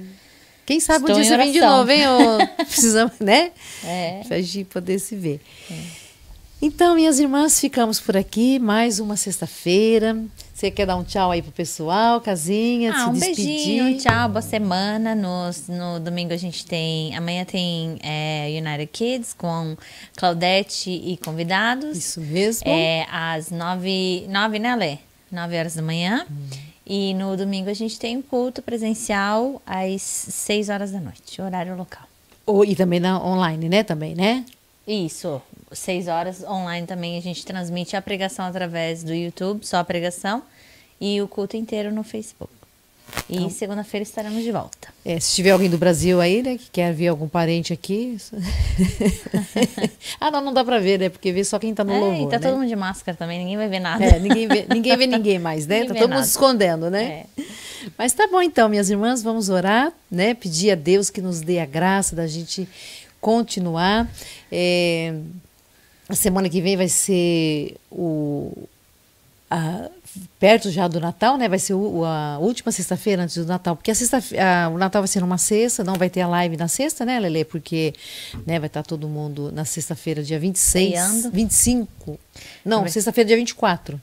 [0.64, 2.05] Quem sabe estou um dia você vem de novo, hein?
[2.57, 3.51] Precisamos, né?
[3.85, 4.22] É.
[4.26, 5.43] Pra gente poder se ver.
[5.70, 5.74] É.
[6.62, 8.59] Então, minhas irmãs, ficamos por aqui.
[8.59, 10.16] Mais uma sexta-feira.
[10.61, 12.92] Você quer dar um tchau aí pro pessoal, casinha?
[12.94, 13.46] Ah, um despedir?
[13.46, 15.14] beijinho, tchau, boa semana.
[15.14, 17.16] No, no domingo a gente tem.
[17.16, 19.74] Amanhã tem é, United Kids com
[20.14, 21.96] Claudete e convidados.
[21.96, 22.68] Isso mesmo.
[22.68, 24.98] É, às nove, nove né, Lê?
[25.32, 26.26] Nove horas da manhã.
[26.30, 26.50] Hum.
[26.86, 31.74] E no domingo a gente tem um culto presencial às seis horas da noite, horário
[31.74, 32.06] local.
[32.44, 33.82] Oh, e também na online, né?
[33.82, 34.44] Também, né?
[34.86, 35.40] Isso
[35.73, 40.43] seis horas online também a gente transmite a pregação através do YouTube, só a pregação,
[41.01, 42.53] e o culto inteiro no Facebook.
[43.29, 44.89] E então, segunda-feira estaremos de volta.
[45.05, 48.16] É, se tiver alguém do Brasil aí, né, que quer ver algum parente aqui.
[50.21, 51.09] ah, não, não dá pra ver, né?
[51.09, 52.29] Porque vê só quem tá no é, louvor.
[52.29, 52.39] E tá né?
[52.39, 54.05] todo mundo de máscara também, ninguém vai ver nada.
[54.05, 55.81] É, ninguém vê ninguém, vê ninguém mais, né?
[55.81, 56.21] Ninguém tá todo nada.
[56.21, 57.27] mundo se escondendo, né?
[57.39, 57.43] É.
[57.97, 60.35] Mas tá bom então, minhas irmãs, vamos orar, né?
[60.35, 62.68] Pedir a Deus que nos dê a graça da gente
[63.21, 64.09] continuar.
[64.53, 65.14] É,
[66.11, 68.52] a semana que vem vai ser o.
[69.50, 69.88] A,
[70.38, 71.48] perto já do Natal, né?
[71.48, 75.02] Vai ser o, a última sexta-feira antes do Natal, porque a sexta, a, o Natal
[75.02, 77.44] vai ser numa sexta, não vai ter a live na sexta, né, Lele?
[77.44, 77.94] Porque
[78.46, 81.30] né, vai estar todo mundo na sexta-feira, dia 26, Freando.
[81.30, 82.18] 25.
[82.64, 84.00] Não, sexta-feira, dia 24.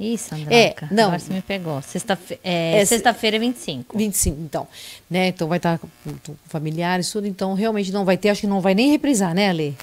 [0.00, 0.56] Isso, André.
[0.56, 1.04] É, não.
[1.04, 1.82] Agora você me pegou.
[1.82, 3.98] Sexta-feira é, é, sexta-feira é 25.
[3.98, 4.66] 25, então.
[5.10, 5.28] Né?
[5.28, 5.88] Então vai estar com,
[6.24, 7.26] com familiares, tudo.
[7.26, 9.76] Então realmente não vai ter, acho que não vai nem reprisar, né, Ale?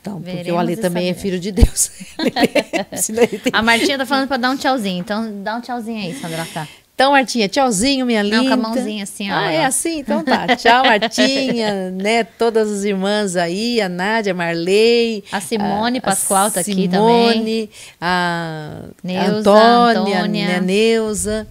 [0.00, 1.90] Então, Veremos porque o Ale também é filho de Deus.
[3.52, 5.00] a Martinha tá falando para dar um tchauzinho.
[5.00, 6.46] Então, dá um tchauzinho aí, Sandra.
[6.52, 6.68] Tá.
[6.98, 8.38] Então, Martinha, tchauzinho, minha linda.
[8.38, 9.34] Não, com a mãozinha assim, ó.
[9.36, 10.00] Ah, é assim?
[10.00, 10.48] Então tá.
[10.58, 12.24] Tchau, Martinha, né?
[12.24, 15.22] Todas as irmãs aí, a Nádia, a Marley.
[15.30, 17.32] A Simone a, Pascoal tá Simone, aqui também.
[17.32, 17.70] Simone,
[18.00, 20.56] a Neuza, Antônia, Antônia.
[20.56, 21.46] a Neuza.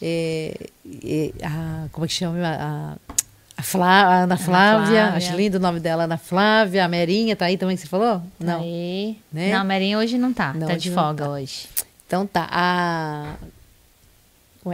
[0.00, 0.54] É,
[1.04, 2.38] é, a, como é que chama?
[2.42, 2.96] A,
[3.56, 6.84] a, Flá, a Ana, Ana Flávia, Flávia, acho lindo o nome dela, Ana Flávia.
[6.84, 8.22] A Merinha tá aí também que você falou?
[8.38, 8.60] Não.
[8.60, 9.18] Aí.
[9.32, 9.52] Né?
[9.52, 10.52] Não, a Merinha hoje não tá.
[10.52, 11.30] Não, tá de folga tá.
[11.30, 11.66] hoje.
[12.06, 12.46] Então tá.
[12.50, 13.34] A,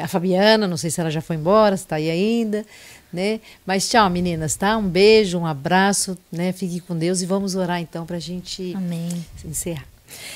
[0.03, 2.65] a Fabiana, não sei se ela já foi embora, se tá aí ainda,
[3.13, 3.41] né?
[3.65, 4.77] Mas tchau, meninas, tá?
[4.77, 6.53] Um beijo, um abraço, né?
[6.53, 9.25] Fique com Deus e vamos orar então pra gente Amém.
[9.45, 9.87] encerrar.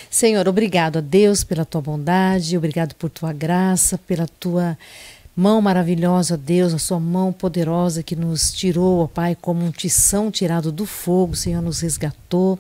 [0.09, 4.79] Senhor, obrigado a Deus pela tua bondade, obrigado por tua graça, pela tua
[5.39, 10.31] Mão maravilhosa, Deus, a sua mão poderosa que nos tirou, ó Pai, como um tição
[10.31, 12.59] tirado do fogo, o Senhor nos resgatou.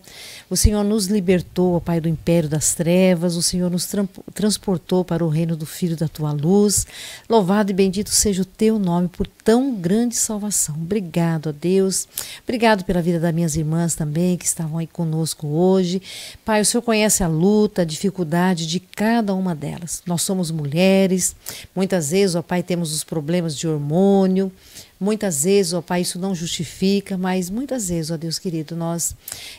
[0.51, 3.35] O Senhor nos libertou, ó Pai, do império das trevas.
[3.35, 3.89] O Senhor nos
[4.35, 6.87] transportou para o reino do Filho da tua luz.
[7.31, 10.75] Louvado e bendito seja o teu nome por tão grande salvação.
[10.75, 12.07] Obrigado, ó Deus.
[12.45, 16.03] Obrigado pela vida das minhas irmãs também, que estavam aí conosco hoje.
[16.45, 20.03] Pai, o Senhor conhece a luta, a dificuldade de cada uma delas.
[20.07, 21.35] Nós somos mulheres.
[21.75, 24.53] Muitas vezes, ó Pai, temos os problemas de hormônio.
[24.99, 29.15] Muitas vezes, ó Pai, isso não justifica, mas muitas vezes, ó Deus querido, nós,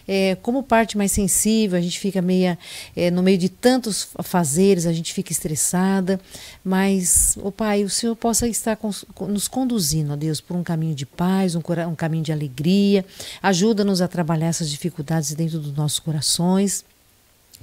[0.07, 2.57] é, como parte mais sensível, a gente fica meia,
[2.95, 6.19] é, no meio de tantos fazeres, a gente fica estressada,
[6.63, 8.89] mas, ó Pai, o Senhor possa estar com,
[9.27, 13.05] nos conduzindo, ó Deus, por um caminho de paz, um, um caminho de alegria,
[13.41, 16.83] ajuda-nos a trabalhar essas dificuldades dentro dos nossos corações.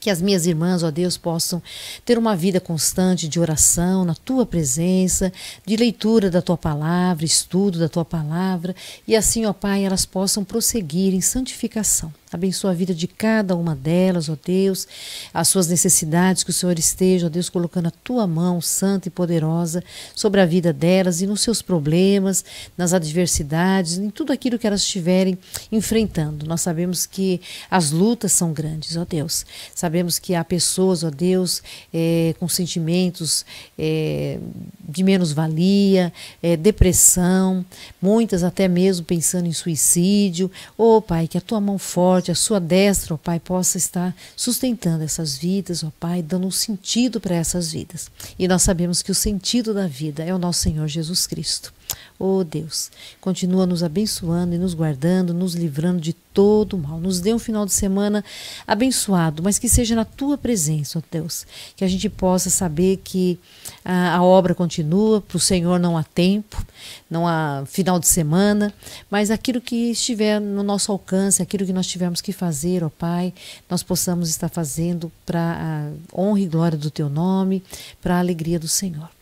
[0.04, 1.62] Que as minhas irmãs, ó Deus, possam
[2.04, 5.32] ter uma vida constante de oração na tua presença,
[5.64, 8.76] de leitura da tua palavra, estudo da tua palavra,
[9.08, 12.12] e assim, ó Pai, elas possam prosseguir em santificação.
[12.34, 14.88] Abençoa a vida de cada uma delas, ó Deus,
[15.32, 19.10] as suas necessidades, que o Senhor esteja, ó Deus, colocando a tua mão santa e
[19.10, 19.84] poderosa
[20.16, 22.44] sobre a vida delas e nos seus problemas,
[22.76, 25.38] nas adversidades, em tudo aquilo que elas estiverem
[25.70, 26.44] enfrentando.
[26.44, 29.46] Nós sabemos que as lutas são grandes, ó Deus.
[29.72, 31.62] Sabemos que há pessoas, ó Deus,
[31.92, 33.46] é, com sentimentos
[33.78, 34.40] é,
[34.88, 36.12] de menos-valia,
[36.42, 37.64] é, depressão,
[38.02, 40.50] muitas até mesmo pensando em suicídio.
[40.76, 44.14] Ô oh, Pai, que a tua mão forte a sua destra, ó Pai, possa estar
[44.36, 48.10] sustentando essas vidas, ó Pai, dando um sentido para essas vidas.
[48.38, 51.72] E nós sabemos que o sentido da vida é o nosso Senhor Jesus Cristo.
[52.16, 57.00] Oh Deus, continua nos abençoando e nos guardando, nos livrando de todo mal.
[57.00, 58.24] Nos dê um final de semana
[58.64, 61.44] abençoado, mas que seja na tua presença, ó oh Deus.
[61.76, 63.36] Que a gente possa saber que
[63.84, 66.64] a, a obra continua, para o Senhor não há tempo,
[67.10, 68.72] não há final de semana,
[69.10, 72.90] mas aquilo que estiver no nosso alcance, aquilo que nós tivermos que fazer, ó oh
[72.90, 73.34] Pai,
[73.68, 77.60] nós possamos estar fazendo para a honra e glória do teu nome,
[78.00, 79.13] para a alegria do Senhor.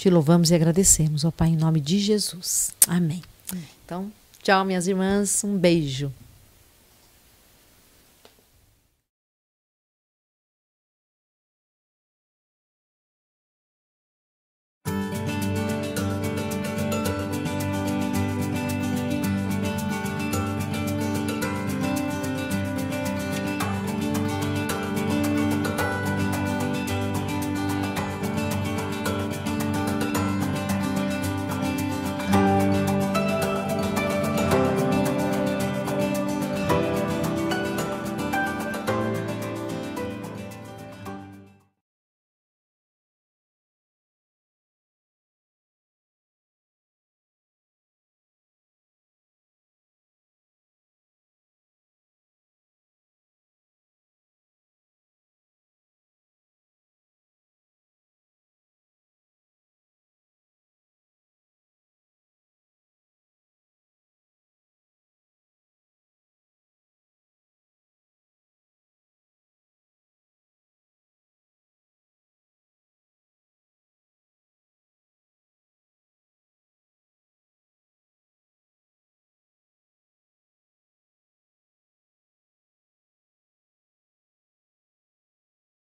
[0.00, 2.72] Te louvamos e agradecemos, ó Pai, em nome de Jesus.
[2.88, 3.20] Amém.
[3.84, 4.10] Então,
[4.42, 5.44] tchau, minhas irmãs.
[5.44, 6.10] Um beijo.